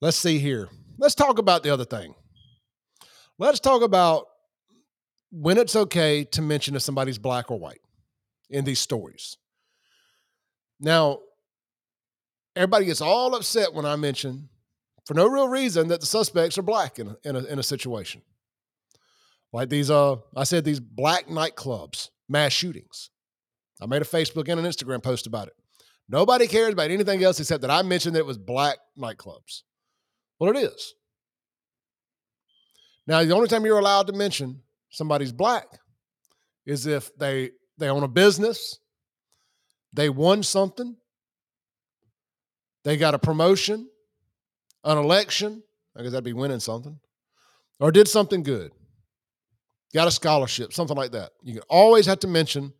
Let's 0.00 0.16
see 0.16 0.38
here. 0.38 0.68
Let's 0.98 1.14
talk 1.14 1.38
about 1.38 1.62
the 1.62 1.70
other 1.70 1.84
thing. 1.84 2.14
Let's 3.38 3.60
talk 3.60 3.82
about 3.82 4.26
when 5.30 5.58
it's 5.58 5.76
okay 5.76 6.24
to 6.24 6.42
mention 6.42 6.76
if 6.76 6.82
somebody's 6.82 7.18
black 7.18 7.50
or 7.50 7.58
white 7.58 7.80
in 8.50 8.64
these 8.64 8.80
stories. 8.80 9.36
Now, 10.80 11.20
everybody 12.58 12.86
gets 12.86 13.00
all 13.00 13.34
upset 13.36 13.72
when 13.72 13.86
I 13.86 13.94
mention, 13.96 14.48
for 15.06 15.14
no 15.14 15.28
real 15.28 15.48
reason, 15.48 15.88
that 15.88 16.00
the 16.00 16.06
suspects 16.06 16.58
are 16.58 16.62
black 16.62 16.98
in 16.98 17.08
a, 17.08 17.16
in 17.24 17.36
a, 17.36 17.44
in 17.44 17.58
a 17.58 17.62
situation. 17.62 18.20
Like 19.52 19.68
these, 19.70 19.90
uh, 19.90 20.16
I 20.36 20.44
said 20.44 20.64
these 20.64 20.80
black 20.80 21.28
nightclubs, 21.28 22.10
mass 22.28 22.52
shootings. 22.52 23.10
I 23.80 23.86
made 23.86 24.02
a 24.02 24.04
Facebook 24.04 24.48
and 24.48 24.58
an 24.58 24.66
Instagram 24.66 25.02
post 25.02 25.26
about 25.26 25.46
it. 25.46 25.54
Nobody 26.08 26.48
cares 26.48 26.72
about 26.72 26.90
anything 26.90 27.22
else 27.22 27.38
except 27.38 27.62
that 27.62 27.70
I 27.70 27.82
mentioned 27.82 28.16
that 28.16 28.20
it 28.20 28.26
was 28.26 28.38
black 28.38 28.78
nightclubs. 28.98 29.62
Well, 30.40 30.50
it 30.50 30.56
is. 30.56 30.94
Now, 33.06 33.22
the 33.24 33.34
only 33.34 33.48
time 33.48 33.64
you're 33.64 33.78
allowed 33.78 34.08
to 34.08 34.12
mention 34.12 34.62
somebody's 34.90 35.32
black 35.32 35.66
is 36.66 36.86
if 36.86 37.16
they 37.16 37.52
they 37.78 37.88
own 37.88 38.02
a 38.02 38.08
business, 38.08 38.80
they 39.92 40.08
won 40.08 40.42
something, 40.42 40.96
they 42.84 42.96
got 42.96 43.14
a 43.14 43.18
promotion, 43.18 43.88
an 44.84 44.98
election, 44.98 45.62
I 45.96 46.02
guess 46.02 46.12
that'd 46.12 46.24
be 46.24 46.32
winning 46.32 46.60
something, 46.60 46.98
or 47.80 47.90
did 47.90 48.08
something 48.08 48.42
good, 48.42 48.72
got 49.94 50.08
a 50.08 50.10
scholarship, 50.10 50.72
something 50.72 50.96
like 50.96 51.12
that. 51.12 51.32
You 51.42 51.54
can 51.54 51.62
always 51.68 52.06
have 52.06 52.20
to 52.20 52.28
mention 52.28 52.72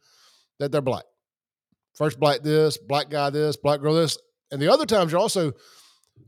that 0.59 0.73
they're 0.73 0.81
black. 0.81 1.05
First 1.95 2.21
black 2.21 2.43
this, 2.43 2.79
black 2.79 3.11
guy 3.11 3.31
this, 3.31 3.57
black 3.57 3.81
girl 3.81 3.95
this. 3.95 4.19
And 4.51 4.63
the 4.63 4.73
other 4.73 4.87
times 4.87 5.13
you're 5.13 5.21
also 5.21 5.53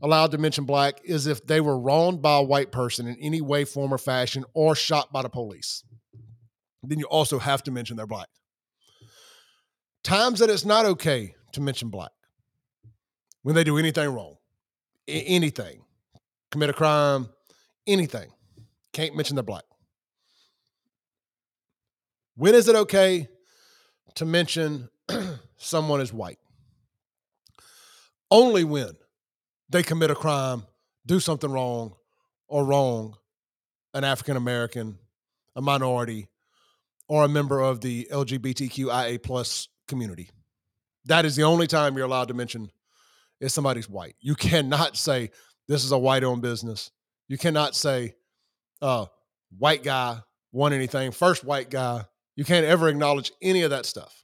allowed 0.01 0.31
to 0.31 0.37
mention 0.37 0.65
black 0.65 1.01
is 1.03 1.27
if 1.27 1.45
they 1.45 1.61
were 1.61 1.79
wronged 1.79 2.21
by 2.21 2.37
a 2.37 2.43
white 2.43 2.71
person 2.71 3.07
in 3.07 3.15
any 3.21 3.41
way, 3.41 3.65
form, 3.65 3.93
or 3.93 3.97
fashion, 3.97 4.43
or 4.53 4.75
shot 4.75 5.11
by 5.11 5.21
the 5.21 5.29
police. 5.29 5.83
Then 6.83 6.99
you 6.99 7.05
also 7.05 7.39
have 7.39 7.63
to 7.63 7.71
mention 7.71 7.95
they're 7.97 8.07
black. 8.07 8.27
Times 10.03 10.39
that 10.39 10.49
it's 10.49 10.65
not 10.65 10.85
okay 10.85 11.35
to 11.53 11.61
mention 11.61 11.89
black 11.89 12.11
when 13.43 13.55
they 13.55 13.63
do 13.63 13.77
anything 13.77 14.09
wrong, 14.09 14.35
I- 15.09 15.25
anything, 15.27 15.83
commit 16.51 16.69
a 16.69 16.73
crime, 16.73 17.29
anything, 17.87 18.31
can't 18.93 19.15
mention 19.15 19.35
they're 19.35 19.43
black. 19.43 19.63
When 22.35 22.55
is 22.55 22.67
it 22.67 22.75
okay 22.75 23.27
to 24.15 24.25
mention 24.25 24.89
someone 25.57 26.01
is 26.01 26.13
white? 26.13 26.39
Only 28.29 28.63
when 28.63 28.91
they 29.69 29.83
commit 29.83 30.11
a 30.11 30.15
crime, 30.15 30.65
do 31.05 31.19
something 31.19 31.51
wrong, 31.51 31.95
or 32.47 32.65
wrong 32.65 33.15
an 33.93 34.03
African 34.03 34.37
American, 34.37 34.97
a 35.55 35.61
minority, 35.61 36.27
or 37.07 37.25
a 37.25 37.27
member 37.29 37.59
of 37.59 37.81
the 37.81 38.07
LGBTQIA 38.11 39.21
plus 39.21 39.67
community. 39.87 40.29
That 41.05 41.25
is 41.25 41.35
the 41.35 41.43
only 41.43 41.67
time 41.67 41.97
you're 41.97 42.05
allowed 42.05 42.29
to 42.29 42.33
mention 42.33 42.71
if 43.41 43.51
somebody's 43.51 43.89
white. 43.89 44.15
You 44.21 44.35
cannot 44.35 44.95
say 44.95 45.31
this 45.67 45.83
is 45.83 45.91
a 45.91 45.97
white 45.97 46.23
owned 46.23 46.41
business. 46.41 46.91
You 47.27 47.37
cannot 47.37 47.75
say 47.75 48.13
uh, 48.81 49.07
white 49.57 49.83
guy 49.83 50.19
won 50.53 50.73
anything, 50.73 51.11
first 51.11 51.43
white 51.43 51.69
guy. 51.69 52.05
You 52.35 52.45
can't 52.45 52.65
ever 52.65 52.87
acknowledge 52.87 53.31
any 53.41 53.63
of 53.63 53.71
that 53.71 53.85
stuff. 53.85 54.23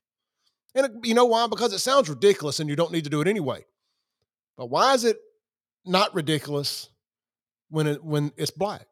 And 0.76 0.86
it, 0.86 0.92
you 1.04 1.14
know 1.14 1.26
why? 1.26 1.48
Because 1.48 1.74
it 1.74 1.80
sounds 1.80 2.10
ridiculous 2.10 2.60
and 2.60 2.70
you 2.70 2.76
don't 2.76 2.92
need 2.92 3.04
to 3.06 3.10
do 3.10 3.22
it 3.22 3.28
anyway. 3.28 3.66
But 4.56 4.70
why 4.70 4.94
is 4.94 5.04
it 5.04 5.18
not 5.86 6.14
ridiculous 6.14 6.90
when 7.70 7.88
it 7.88 8.04
when 8.04 8.32
it's 8.38 8.52
black? 8.52 8.86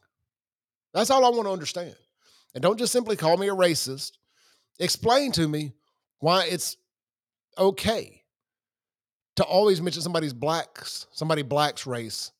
That's 0.93 1.09
all 1.09 1.25
I 1.25 1.29
want 1.29 1.43
to 1.43 1.51
understand. 1.51 1.95
And 2.53 2.61
don't 2.61 2.79
just 2.79 2.93
simply 2.93 3.15
call 3.15 3.37
me 3.37 3.49
a 3.49 3.55
racist. 3.55 4.13
Explain 4.79 5.31
to 5.33 5.47
me 5.47 5.73
why 6.19 6.45
it's 6.45 6.77
okay 7.57 8.24
to 9.35 9.43
always 9.43 9.81
mention 9.81 10.01
somebody's 10.01 10.33
blacks, 10.33 11.07
somebody 11.11 11.41
black's 11.41 11.85
race 11.85 12.31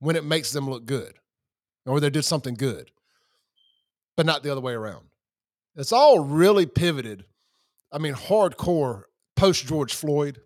when 0.00 0.16
it 0.16 0.24
makes 0.24 0.52
them 0.52 0.68
look 0.68 0.86
good 0.86 1.14
or 1.86 2.00
they 2.00 2.10
did 2.10 2.24
something 2.24 2.54
good, 2.54 2.90
but 4.16 4.26
not 4.26 4.42
the 4.42 4.50
other 4.50 4.60
way 4.60 4.74
around. 4.74 5.06
It's 5.76 5.92
all 5.92 6.20
really 6.20 6.66
pivoted. 6.66 7.24
I 7.92 7.98
mean, 7.98 8.14
hardcore 8.14 9.04
post 9.36 9.66
George 9.66 9.94
Floyd, 9.94 10.40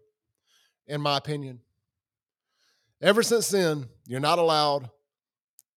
in 0.87 1.01
my 1.01 1.17
opinion. 1.17 1.61
Ever 3.01 3.23
since 3.23 3.49
then, 3.49 3.87
you're 4.07 4.21
not 4.21 4.39
allowed 4.39 4.91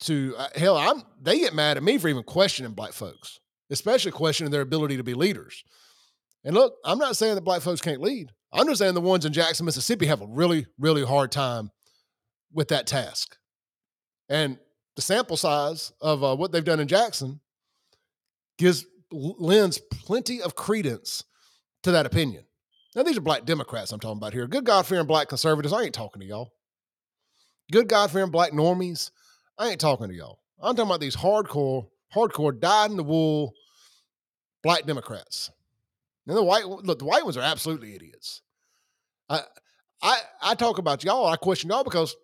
to 0.02 0.36
uh, 0.38 0.48
hell. 0.56 0.78
I'm 0.78 1.04
they 1.22 1.40
get 1.40 1.56
mad 1.56 1.78
at 1.78 1.84
me 1.84 1.98
for 1.98 2.08
even 2.08 2.24
questioning 2.24 2.74
black 2.74 2.94
folks, 2.94 3.40
especially 3.70 4.12
questioning 4.12 4.52
their 4.52 4.62
ability 4.62 4.98
to 4.98 5.04
be 5.04 5.14
leaders. 5.14 5.64
And 6.44 6.54
look, 6.54 6.76
I'm 6.84 7.00
not 7.00 7.16
saying 7.16 7.36
that 7.36 7.42
black 7.42 7.62
folks 7.62 7.82
can't 7.82 8.02
lead. 8.02 8.32
Just 8.64 8.80
saying 8.80 8.94
the 8.94 9.02
ones 9.02 9.26
in 9.26 9.34
Jackson, 9.34 9.66
Mississippi 9.66 10.06
have 10.08 10.22
a 10.22 10.28
really, 10.28 10.68
really 10.78 11.04
hard 11.04 11.32
time 11.32 11.72
with 12.54 12.68
that 12.70 12.88
task. 12.88 13.38
And 14.30 14.58
the 14.96 15.02
sample 15.02 15.38
size 15.38 15.94
of 16.02 16.24
uh, 16.24 16.36
what 16.36 16.52
they've 16.52 16.64
done 16.64 16.80
in 16.80 16.88
Jackson 16.88 17.40
gives 18.58 18.86
lends 19.12 19.80
plenty 19.92 20.42
of 20.42 20.56
credence 20.56 21.24
to 21.84 21.92
that 21.92 22.06
opinion. 22.06 22.44
Now, 22.96 23.04
these 23.04 23.18
are 23.18 23.22
black 23.22 23.46
Democrats 23.46 23.92
I'm 23.92 24.00
talking 24.00 24.18
about 24.18 24.34
here. 24.34 24.48
Good 24.48 24.66
God 24.66 24.86
fearing 24.86 25.06
black 25.06 25.30
conservatives. 25.30 25.74
I 25.74 25.84
ain't 25.84 25.94
talking 25.94 26.22
to 26.22 26.28
y'all. 26.28 26.52
Good 27.72 27.88
God 27.88 28.12
fearing 28.12 28.32
black 28.32 28.52
normies. 28.52 29.12
I 29.58 29.70
ain't 29.70 29.82
talking 29.82 30.08
to 30.08 30.14
y'all. 30.14 30.40
I'm 30.62 30.76
talking 30.76 30.90
about 30.90 31.02
these 31.02 31.16
hardcore, 31.16 31.88
hardcore, 32.14 32.60
dyed 32.60 32.92
in 32.92 32.98
the 32.98 33.04
wool 33.04 33.54
black 34.64 34.86
Democrats. 34.86 35.52
And 36.28 36.36
the 36.36 36.44
white 36.44 36.68
look, 36.68 37.00
the 37.00 37.06
white 37.06 37.24
ones 37.24 37.38
are 37.38 37.42
absolutely 37.42 37.96
idiots. 37.96 38.42
I 39.30 39.42
I 40.02 40.20
I 40.42 40.56
talk 40.56 40.78
about 40.78 41.04
y'all. 41.04 41.28
I 41.28 41.36
question 41.36 41.70
y'all 41.70 41.84
because 41.84 42.16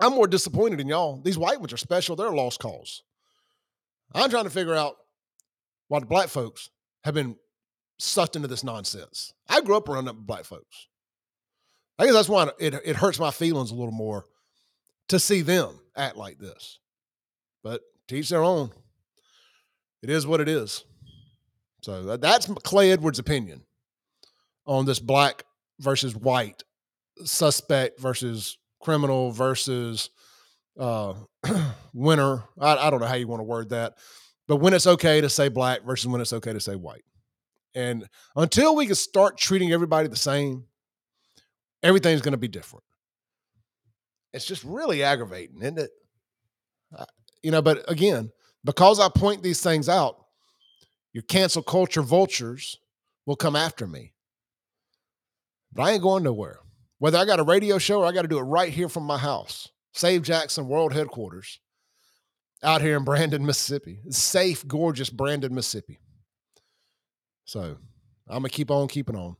I'm 0.00 0.12
more 0.12 0.26
disappointed 0.26 0.80
in 0.80 0.88
y'all. 0.88 1.20
These 1.22 1.38
white 1.38 1.60
ones 1.60 1.72
are 1.72 1.78
special. 1.78 2.16
They're 2.16 2.26
a 2.26 2.36
lost 2.36 2.60
cause. 2.60 3.02
I'm 4.14 4.30
trying 4.30 4.44
to 4.44 4.50
figure 4.50 4.74
out 4.74 4.96
why 5.88 6.00
the 6.00 6.06
black 6.06 6.28
folks 6.28 6.70
have 7.04 7.14
been 7.14 7.36
sucked 7.98 8.36
into 8.36 8.48
this 8.48 8.64
nonsense. 8.64 9.32
I 9.48 9.60
grew 9.60 9.76
up 9.76 9.88
around 9.88 10.10
black 10.26 10.44
folks. 10.44 10.88
I 11.98 12.06
guess 12.06 12.14
that's 12.14 12.28
why 12.28 12.48
it, 12.58 12.74
it 12.84 12.96
hurts 12.96 13.20
my 13.20 13.30
feelings 13.30 13.70
a 13.70 13.74
little 13.74 13.92
more 13.92 14.26
to 15.08 15.18
see 15.18 15.42
them 15.42 15.78
act 15.96 16.16
like 16.16 16.38
this. 16.38 16.80
But 17.62 17.82
teach 18.08 18.28
their 18.30 18.42
own. 18.42 18.70
It 20.02 20.10
is 20.10 20.26
what 20.26 20.40
it 20.40 20.48
is. 20.48 20.84
So 21.82 22.16
that's 22.16 22.46
Clay 22.64 22.92
Edwards' 22.92 23.18
opinion 23.18 23.62
on 24.66 24.86
this 24.86 24.98
black 24.98 25.44
versus 25.80 26.14
white, 26.14 26.62
suspect 27.24 28.00
versus 28.00 28.58
criminal 28.80 29.30
versus 29.30 30.10
uh, 30.78 31.14
winner. 31.92 32.44
I, 32.60 32.76
I 32.76 32.90
don't 32.90 33.00
know 33.00 33.06
how 33.06 33.14
you 33.14 33.28
want 33.28 33.40
to 33.40 33.44
word 33.44 33.70
that, 33.70 33.94
but 34.46 34.56
when 34.56 34.74
it's 34.74 34.86
okay 34.86 35.20
to 35.20 35.28
say 35.28 35.48
black 35.48 35.82
versus 35.84 36.06
when 36.06 36.20
it's 36.20 36.32
okay 36.32 36.52
to 36.52 36.60
say 36.60 36.76
white. 36.76 37.04
And 37.74 38.06
until 38.36 38.76
we 38.76 38.86
can 38.86 38.94
start 38.94 39.36
treating 39.36 39.72
everybody 39.72 40.08
the 40.08 40.16
same, 40.16 40.64
everything's 41.82 42.20
going 42.20 42.32
to 42.32 42.38
be 42.38 42.48
different. 42.48 42.84
It's 44.32 44.44
just 44.44 44.64
really 44.64 45.02
aggravating, 45.02 45.58
isn't 45.60 45.78
it? 45.78 45.90
You 47.42 47.50
know, 47.50 47.60
but 47.60 47.84
again, 47.88 48.32
because 48.64 48.98
I 48.98 49.08
point 49.14 49.42
these 49.42 49.60
things 49.60 49.88
out, 49.88 50.16
your 51.12 51.22
cancel 51.24 51.62
culture 51.62 52.00
vultures 52.00 52.78
will 53.26 53.36
come 53.36 53.54
after 53.54 53.86
me. 53.86 54.13
But 55.74 55.82
I 55.82 55.92
ain't 55.92 56.02
going 56.02 56.22
nowhere. 56.22 56.60
Whether 56.98 57.18
I 57.18 57.24
got 57.24 57.40
a 57.40 57.44
radio 57.44 57.78
show 57.78 58.00
or 58.00 58.06
I 58.06 58.12
got 58.12 58.22
to 58.22 58.28
do 58.28 58.38
it 58.38 58.42
right 58.42 58.72
here 58.72 58.88
from 58.88 59.02
my 59.02 59.18
house. 59.18 59.68
Save 59.92 60.22
Jackson 60.22 60.68
World 60.68 60.92
Headquarters 60.92 61.60
out 62.62 62.80
here 62.80 62.96
in 62.96 63.04
Brandon, 63.04 63.44
Mississippi. 63.46 64.00
Safe, 64.08 64.66
gorgeous 64.66 65.10
Brandon, 65.10 65.54
Mississippi. 65.54 65.98
So 67.44 67.76
I'm 68.28 68.40
going 68.40 68.44
to 68.44 68.48
keep 68.48 68.70
on 68.70 68.88
keeping 68.88 69.16
on. 69.16 69.36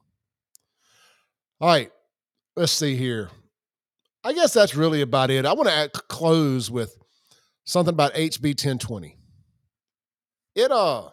All 1.61 1.68
right, 1.68 1.90
let's 2.57 2.73
see 2.73 2.97
here. 2.97 3.31
I 4.25 4.33
guess 4.33 4.53
that's 4.53 4.75
really 4.75 5.01
about 5.01 5.31
it. 5.31 5.47
I 5.47 5.53
want 5.53 5.68
to 5.68 5.88
close 6.09 6.70
with 6.70 6.97
something 7.64 7.92
about 7.92 8.14
HB 8.14 8.42
1020. 8.42 9.16
It 10.57 10.70
uh 10.70 11.09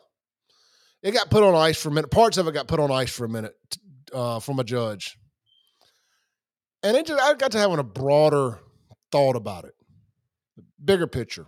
it 1.04 1.12
got 1.12 1.30
put 1.30 1.44
on 1.44 1.56
ice 1.56 1.82
for 1.82 1.90
a 1.90 1.92
minute. 1.92 2.12
Parts 2.12 2.38
of 2.38 2.48
it 2.48 2.54
got 2.54 2.68
put 2.68 2.80
on 2.80 2.92
ice 2.92 3.12
for 3.12 3.26
a 3.26 3.30
minute 3.30 3.56
uh, 4.14 4.40
from 4.40 4.60
a 4.60 4.64
judge, 4.64 5.18
and 6.84 6.98
it 6.98 7.06
just, 7.06 7.22
I 7.22 7.34
got 7.36 7.52
to 7.52 7.60
having 7.60 7.80
a 7.80 7.84
broader 7.84 8.60
thought 9.12 9.36
about 9.36 9.66
it, 9.66 9.74
bigger 10.84 11.08
picture. 11.08 11.46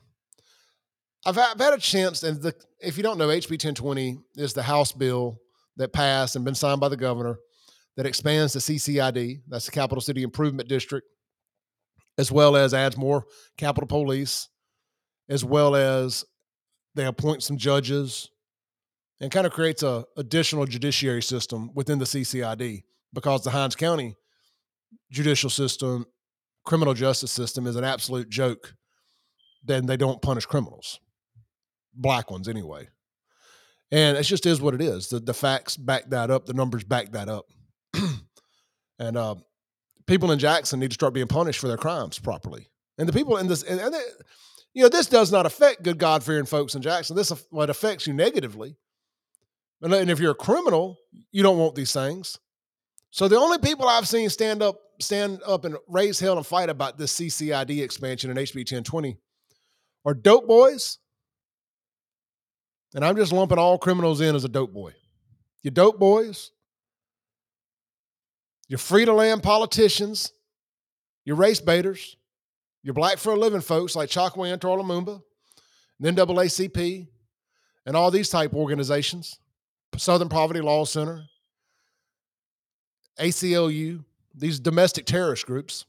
I've, 1.26 1.38
I've 1.38 1.60
had 1.60 1.74
a 1.74 1.78
chance, 1.78 2.24
and 2.24 2.42
the, 2.42 2.54
if 2.80 2.98
you 2.98 3.04
don't 3.04 3.18
know, 3.18 3.28
HB 3.28 3.52
1020 3.52 4.18
is 4.36 4.54
the 4.54 4.64
House 4.64 4.92
bill 4.92 5.40
that 5.78 5.94
passed 5.94 6.36
and 6.36 6.46
been 6.46 6.56
signed 6.56 6.82
by 6.82 6.90
the 6.90 6.98
governor 6.98 7.38
that 7.96 8.06
expands 8.06 8.54
the 8.54 8.60
CCID, 8.60 9.42
that's 9.48 9.66
the 9.66 9.72
Capital 9.72 10.02
City 10.02 10.24
Improvement 10.24 10.68
District, 10.68 11.08
as 12.18 12.32
well 12.32 12.56
as 12.56 12.74
adds 12.74 12.98
more 12.98 13.26
Capitol 13.58 13.88
Police, 13.88 14.50
as 15.30 15.46
well 15.46 15.76
as 15.76 16.26
they 16.96 17.06
appoint 17.06 17.44
some 17.44 17.58
judges 17.58 18.30
and 19.24 19.32
kind 19.32 19.48
of 19.48 19.54
creates 19.54 19.84
a 19.84 20.04
additional 20.18 20.66
judiciary 20.66 21.24
system 21.24 21.72
within 21.74 21.98
the 21.98 22.04
CCID 22.04 22.84
because 23.14 23.42
the 23.42 23.52
Hinds 23.52 23.74
County 23.74 24.18
judicial 25.12 25.50
system, 25.50 26.06
criminal 26.66 26.94
justice 26.94 27.32
system 27.32 27.66
is 27.66 27.78
an 27.78 27.86
absolute 27.86 28.28
joke. 28.28 28.76
Then 29.64 29.86
they 29.86 29.96
don't 29.96 30.22
punish 30.22 30.46
criminals, 30.46 31.00
black 31.94 32.32
ones 32.32 32.50
anyway. 32.50 32.90
And 33.94 34.18
it 34.18 34.24
just 34.24 34.46
is 34.46 34.60
what 34.60 34.74
it 34.74 34.82
is. 34.82 35.08
The, 35.08 35.22
the 35.22 35.34
facts 35.34 35.78
back 35.78 36.10
that 36.10 36.30
up. 36.30 36.46
The 36.46 36.54
numbers 36.54 36.84
back 36.84 37.14
that 37.14 37.30
up. 37.30 37.46
and 39.00 39.16
uh, 39.16 39.36
people 40.06 40.34
in 40.34 40.40
Jackson 40.40 40.82
need 40.82 40.92
to 40.92 40.96
start 40.96 41.14
being 41.14 41.28
punished 41.28 41.62
for 41.62 41.70
their 41.70 41.78
crimes 41.78 42.20
properly. 42.20 42.68
And 42.98 43.08
the 43.08 43.14
people 43.14 43.38
in 43.38 43.48
this, 43.48 43.64
and, 43.64 43.80
and 43.80 43.94
they, 43.94 44.04
you 44.74 44.84
know, 44.84 44.90
this 44.90 45.08
does 45.08 45.32
not 45.32 45.46
affect 45.46 45.84
good 45.84 45.98
God 45.98 46.26
fearing 46.26 46.46
folks 46.46 46.76
in 46.76 46.82
Jackson. 46.82 47.16
This 47.16 47.32
what 47.52 47.70
affects 47.70 48.06
you 48.06 48.12
negatively. 48.12 48.76
Uh, 49.84 49.96
and 49.96 50.10
if 50.10 50.20
you're 50.20 50.32
a 50.32 50.36
criminal, 50.36 50.98
you 51.32 51.44
don't 51.44 51.58
want 51.58 51.76
these 51.76 51.94
things. 51.94 52.40
So 53.12 53.28
the 53.28 53.38
only 53.38 53.60
people 53.60 53.88
I've 53.88 54.08
seen 54.08 54.30
stand 54.30 54.64
up, 54.64 54.80
stand 55.00 55.42
up 55.46 55.66
and 55.66 55.78
raise 55.88 56.20
hell 56.20 56.38
and 56.38 56.46
fight 56.46 56.70
about 56.70 56.98
this 56.98 57.20
CCID 57.20 57.84
expansion 57.84 58.32
in 58.32 58.38
HB 58.38 58.56
1020 58.56 59.18
are 60.06 60.14
dope 60.14 60.48
boys. 60.48 60.98
And 62.96 63.04
I'm 63.04 63.16
just 63.16 63.32
lumping 63.32 63.58
all 63.58 63.78
criminals 63.78 64.22
in 64.22 64.36
as 64.36 64.46
a 64.46 64.50
dope 64.50 64.74
boy. 64.74 64.94
You 65.64 65.72
dope 65.72 66.00
boys, 66.00 66.52
your 68.68 68.78
free 68.78 69.06
to 69.06 69.14
land 69.14 69.44
politicians, 69.44 70.34
your 71.26 71.36
race 71.36 71.62
baiters, 71.62 72.18
your 72.84 72.94
black 72.94 73.18
for 73.18 73.34
a 73.34 73.36
living 73.38 73.62
folks 73.62 73.96
like 73.96 74.10
Chokwe 74.10 74.52
and 74.52 74.62
Lumumba, 74.62 75.22
and 76.02 76.18
NAACP, 76.18 77.08
and 77.86 77.96
all 77.96 78.12
these 78.12 78.30
type 78.30 78.54
organizations, 78.54 79.40
Southern 79.98 80.30
Poverty 80.30 80.62
Law 80.62 80.86
Center, 80.86 81.26
ACLU, 83.20 84.04
these 84.34 84.60
domestic 84.60 85.06
terrorist 85.06 85.46
groups, 85.46 85.86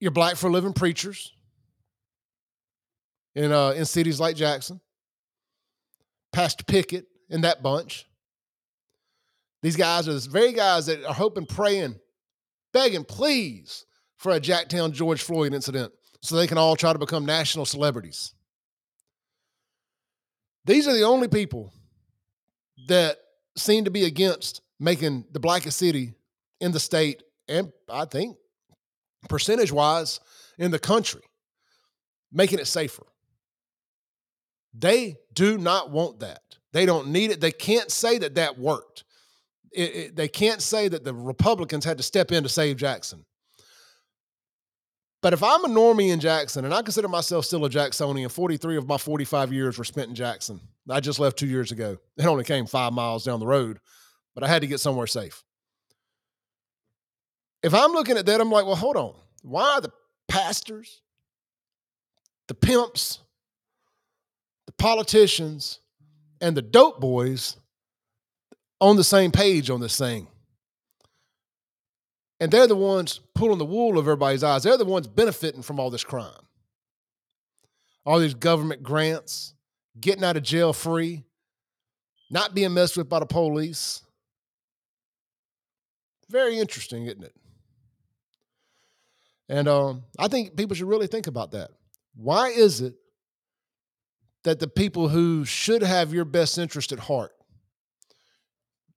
your 0.00 0.10
black 0.10 0.36
for 0.36 0.50
living 0.50 0.72
preachers 0.72 1.32
in 3.34 3.52
uh, 3.52 3.70
in 3.70 3.84
cities 3.84 4.18
like 4.18 4.36
Jackson, 4.36 4.80
Pastor 6.32 6.64
Pickett 6.64 7.06
and 7.30 7.44
that 7.44 7.62
bunch. 7.62 8.06
These 9.62 9.76
guys 9.76 10.08
are 10.08 10.14
the 10.14 10.28
very 10.28 10.52
guys 10.52 10.86
that 10.86 11.04
are 11.04 11.14
hoping, 11.14 11.46
praying, 11.46 12.00
begging, 12.72 13.04
please, 13.04 13.86
for 14.16 14.32
a 14.32 14.40
Jacktown 14.40 14.92
George 14.92 15.22
Floyd 15.22 15.54
incident 15.54 15.92
so 16.20 16.36
they 16.36 16.46
can 16.46 16.58
all 16.58 16.74
try 16.74 16.92
to 16.92 16.98
become 16.98 17.24
national 17.24 17.64
celebrities. 17.64 18.34
These 20.64 20.86
are 20.86 20.92
the 20.92 21.02
only 21.02 21.28
people 21.28 21.72
that 22.88 23.18
seem 23.56 23.84
to 23.84 23.90
be 23.90 24.04
against 24.04 24.62
making 24.78 25.26
the 25.32 25.40
blackest 25.40 25.78
city 25.78 26.14
in 26.60 26.72
the 26.72 26.80
state 26.80 27.22
and 27.48 27.72
I 27.88 28.04
think 28.04 28.36
percentage 29.28 29.72
wise 29.72 30.20
in 30.58 30.70
the 30.70 30.78
country, 30.78 31.22
making 32.32 32.58
it 32.58 32.66
safer. 32.66 33.04
They 34.74 35.16
do 35.32 35.58
not 35.58 35.90
want 35.90 36.20
that. 36.20 36.42
They 36.72 36.86
don't 36.86 37.08
need 37.08 37.30
it. 37.30 37.40
They 37.40 37.52
can't 37.52 37.90
say 37.90 38.18
that 38.18 38.36
that 38.36 38.58
worked. 38.58 39.04
It, 39.72 39.96
it, 39.96 40.16
they 40.16 40.28
can't 40.28 40.62
say 40.62 40.88
that 40.88 41.04
the 41.04 41.14
Republicans 41.14 41.84
had 41.84 41.98
to 41.98 42.02
step 42.02 42.32
in 42.32 42.42
to 42.42 42.48
save 42.48 42.76
Jackson. 42.76 43.24
But 45.22 45.32
if 45.32 45.42
I'm 45.42 45.64
a 45.64 45.68
normie 45.68 46.10
in 46.12 46.18
Jackson, 46.18 46.64
and 46.64 46.74
I 46.74 46.82
consider 46.82 47.06
myself 47.06 47.44
still 47.44 47.64
a 47.64 47.70
Jacksonian, 47.70 48.28
43 48.28 48.76
of 48.76 48.88
my 48.88 48.98
45 48.98 49.52
years 49.52 49.78
were 49.78 49.84
spent 49.84 50.08
in 50.08 50.16
Jackson. 50.16 50.60
I 50.90 50.98
just 50.98 51.20
left 51.20 51.38
two 51.38 51.46
years 51.46 51.70
ago. 51.70 51.96
It 52.16 52.26
only 52.26 52.42
came 52.42 52.66
five 52.66 52.92
miles 52.92 53.24
down 53.24 53.38
the 53.38 53.46
road, 53.46 53.78
but 54.34 54.42
I 54.42 54.48
had 54.48 54.62
to 54.62 54.68
get 54.68 54.80
somewhere 54.80 55.06
safe. 55.06 55.44
If 57.62 57.72
I'm 57.72 57.92
looking 57.92 58.16
at 58.16 58.26
that, 58.26 58.40
I'm 58.40 58.50
like, 58.50 58.66
well, 58.66 58.74
hold 58.74 58.96
on. 58.96 59.14
Why 59.42 59.74
are 59.74 59.80
the 59.80 59.92
pastors, 60.26 61.00
the 62.48 62.54
pimps, 62.54 63.20
the 64.66 64.72
politicians, 64.72 65.78
and 66.40 66.56
the 66.56 66.62
dope 66.62 67.00
boys 67.00 67.56
on 68.80 68.96
the 68.96 69.04
same 69.04 69.30
page 69.30 69.70
on 69.70 69.80
this 69.80 69.96
thing? 69.96 70.26
And 72.42 72.50
they're 72.50 72.66
the 72.66 72.74
ones 72.74 73.20
pulling 73.36 73.58
the 73.58 73.64
wool 73.64 73.96
over 73.96 74.10
everybody's 74.10 74.42
eyes. 74.42 74.64
They're 74.64 74.76
the 74.76 74.84
ones 74.84 75.06
benefiting 75.06 75.62
from 75.62 75.78
all 75.78 75.90
this 75.90 76.02
crime. 76.02 76.42
All 78.04 78.18
these 78.18 78.34
government 78.34 78.82
grants, 78.82 79.54
getting 80.00 80.24
out 80.24 80.36
of 80.36 80.42
jail 80.42 80.72
free, 80.72 81.22
not 82.32 82.52
being 82.52 82.74
messed 82.74 82.96
with 82.96 83.08
by 83.08 83.20
the 83.20 83.26
police. 83.26 84.02
Very 86.30 86.58
interesting, 86.58 87.06
isn't 87.06 87.22
it? 87.22 87.34
And 89.48 89.68
um, 89.68 90.02
I 90.18 90.26
think 90.26 90.56
people 90.56 90.74
should 90.74 90.88
really 90.88 91.06
think 91.06 91.28
about 91.28 91.52
that. 91.52 91.70
Why 92.16 92.48
is 92.48 92.80
it 92.80 92.94
that 94.42 94.58
the 94.58 94.66
people 94.66 95.08
who 95.08 95.44
should 95.44 95.84
have 95.84 96.12
your 96.12 96.24
best 96.24 96.58
interest 96.58 96.90
at 96.90 96.98
heart, 96.98 97.30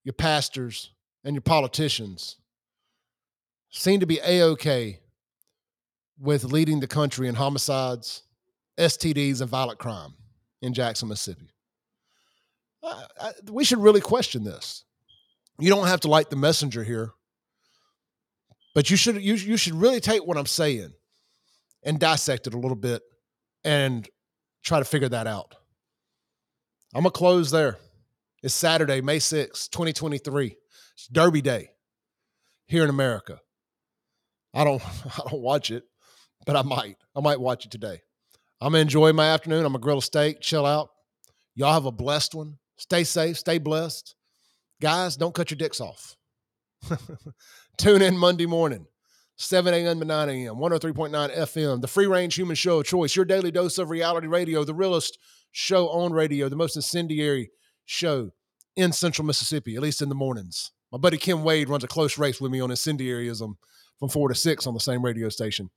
your 0.02 0.14
pastors 0.14 0.90
and 1.22 1.36
your 1.36 1.42
politicians, 1.42 2.38
seem 3.76 4.00
to 4.00 4.06
be 4.06 4.20
a 4.24 4.42
okay 4.42 5.00
with 6.18 6.44
leading 6.44 6.80
the 6.80 6.86
country 6.86 7.28
in 7.28 7.34
homicides, 7.34 8.22
STDs, 8.78 9.40
and 9.40 9.50
violent 9.50 9.78
crime 9.78 10.14
in 10.62 10.72
Jackson, 10.72 11.08
Mississippi. 11.08 11.50
I, 12.82 13.04
I, 13.20 13.32
we 13.50 13.64
should 13.64 13.78
really 13.78 14.00
question 14.00 14.44
this. 14.44 14.84
You 15.58 15.68
don't 15.70 15.86
have 15.86 16.00
to 16.00 16.08
like 16.08 16.30
the 16.30 16.36
messenger 16.36 16.82
here, 16.84 17.12
but 18.74 18.90
you 18.90 18.96
should 18.96 19.22
you, 19.22 19.34
you 19.34 19.56
should 19.56 19.74
really 19.74 20.00
take 20.00 20.26
what 20.26 20.36
I'm 20.36 20.46
saying 20.46 20.92
and 21.82 21.98
dissect 21.98 22.46
it 22.46 22.54
a 22.54 22.58
little 22.58 22.76
bit 22.76 23.02
and 23.64 24.08
try 24.62 24.78
to 24.78 24.84
figure 24.84 25.08
that 25.08 25.26
out. 25.26 25.54
I'm 26.94 27.02
gonna 27.02 27.10
close 27.10 27.50
there. 27.50 27.78
It's 28.42 28.54
Saturday, 28.54 29.00
May 29.00 29.18
6, 29.18 29.68
2023. 29.68 30.56
It's 30.94 31.06
Derby 31.08 31.40
Day 31.40 31.70
here 32.66 32.84
in 32.84 32.90
America. 32.90 33.40
I 34.56 34.64
don't 34.64 34.82
I 35.04 35.30
don't 35.30 35.42
watch 35.42 35.70
it, 35.70 35.84
but 36.46 36.56
I 36.56 36.62
might. 36.62 36.96
I 37.14 37.20
might 37.20 37.40
watch 37.40 37.66
it 37.66 37.70
today. 37.70 38.00
I'm 38.60 38.72
gonna 38.72 38.82
enjoy 38.82 39.12
my 39.12 39.28
afternoon. 39.28 39.64
I'm 39.64 39.72
gonna 39.72 39.82
grill 39.82 39.98
a 39.98 40.02
steak, 40.02 40.40
chill 40.40 40.66
out. 40.66 40.88
Y'all 41.54 41.74
have 41.74 41.84
a 41.84 41.92
blessed 41.92 42.34
one. 42.34 42.58
Stay 42.78 43.04
safe, 43.04 43.38
stay 43.38 43.58
blessed. 43.58 44.14
Guys, 44.80 45.16
don't 45.16 45.34
cut 45.34 45.50
your 45.50 45.56
dicks 45.56 45.80
off. 45.80 46.16
Tune 47.78 48.02
in 48.02 48.16
Monday 48.16 48.46
morning, 48.46 48.86
7 49.36 49.72
a.m. 49.72 49.98
to 50.00 50.04
9 50.04 50.28
a.m., 50.28 50.56
103.9 50.56 51.36
FM, 51.36 51.80
the 51.80 51.88
free 51.88 52.06
range 52.06 52.34
human 52.34 52.56
show 52.56 52.80
of 52.80 52.86
choice, 52.86 53.16
your 53.16 53.24
daily 53.24 53.50
dose 53.50 53.78
of 53.78 53.88
reality 53.88 54.26
radio, 54.26 54.64
the 54.64 54.74
realest 54.74 55.18
show 55.52 55.88
on 55.88 56.12
radio, 56.12 56.50
the 56.50 56.56
most 56.56 56.76
incendiary 56.76 57.50
show 57.86 58.30
in 58.76 58.92
central 58.92 59.24
Mississippi, 59.24 59.76
at 59.76 59.82
least 59.82 60.02
in 60.02 60.10
the 60.10 60.14
mornings. 60.14 60.72
My 60.92 60.98
buddy 60.98 61.16
Kim 61.16 61.42
Wade 61.42 61.70
runs 61.70 61.84
a 61.84 61.88
close 61.88 62.18
race 62.18 62.40
with 62.40 62.52
me 62.52 62.60
on 62.60 62.68
incendiaryism 62.68 63.54
from 63.98 64.08
four 64.08 64.28
to 64.28 64.34
six 64.34 64.66
on 64.66 64.74
the 64.74 64.80
same 64.80 65.04
radio 65.04 65.28
station. 65.28 65.70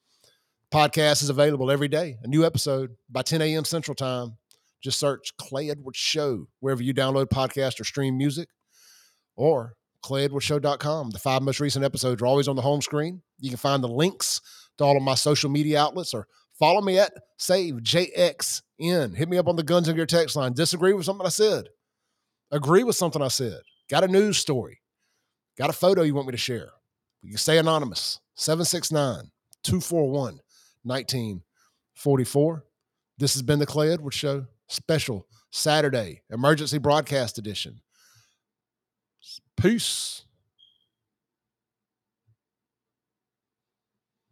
Podcast 0.71 1.23
is 1.23 1.29
available 1.29 1.71
every 1.71 1.87
day, 1.87 2.17
a 2.23 2.27
new 2.27 2.45
episode 2.45 2.91
by 3.09 3.21
10 3.21 3.41
a.m. 3.41 3.65
Central 3.65 3.95
Time. 3.95 4.37
Just 4.81 4.99
search 4.99 5.35
Clay 5.37 5.69
Edwards 5.69 5.97
Show 5.97 6.47
wherever 6.59 6.81
you 6.83 6.93
download 6.93 7.25
podcast 7.25 7.79
or 7.79 7.83
stream 7.83 8.17
music 8.17 8.49
or 9.35 9.73
clayedwardsshow.com. 10.05 11.09
The 11.09 11.19
five 11.19 11.41
most 11.41 11.59
recent 11.59 11.83
episodes 11.83 12.21
are 12.21 12.25
always 12.27 12.47
on 12.47 12.55
the 12.55 12.61
home 12.61 12.81
screen. 12.81 13.21
You 13.39 13.49
can 13.49 13.57
find 13.57 13.83
the 13.83 13.89
links 13.89 14.41
to 14.77 14.83
all 14.83 14.95
of 14.95 15.03
my 15.03 15.15
social 15.15 15.49
media 15.49 15.81
outlets 15.81 16.13
or 16.13 16.27
follow 16.57 16.81
me 16.81 16.99
at 16.99 17.11
Save 17.37 17.75
JXN. 17.75 19.15
Hit 19.15 19.27
me 19.27 19.37
up 19.37 19.47
on 19.47 19.55
the 19.55 19.63
Guns 19.63 19.87
and 19.87 19.97
Gear 19.97 20.05
text 20.05 20.35
line. 20.35 20.53
Disagree 20.53 20.93
with 20.93 21.05
something 21.05 21.25
I 21.25 21.29
said? 21.29 21.69
Agree 22.51 22.83
with 22.83 22.95
something 22.95 23.21
I 23.21 23.27
said? 23.27 23.59
Got 23.89 24.03
a 24.03 24.07
news 24.07 24.37
story? 24.37 24.81
Got 25.57 25.69
a 25.69 25.73
photo 25.73 26.03
you 26.03 26.13
want 26.13 26.27
me 26.27 26.31
to 26.31 26.37
share? 26.37 26.69
You 27.21 27.29
can 27.31 27.37
stay 27.37 27.57
anonymous. 27.57 28.19
769 28.35 29.31
241 29.63 30.39
1944. 30.83 32.65
This 33.17 33.33
has 33.33 33.41
been 33.41 33.59
the 33.59 33.65
Clay 33.65 33.91
Edwards 33.91 34.15
Show, 34.15 34.45
special 34.67 35.27
Saturday 35.51 36.21
emergency 36.29 36.77
broadcast 36.77 37.37
edition. 37.37 37.81
Peace. 39.57 40.23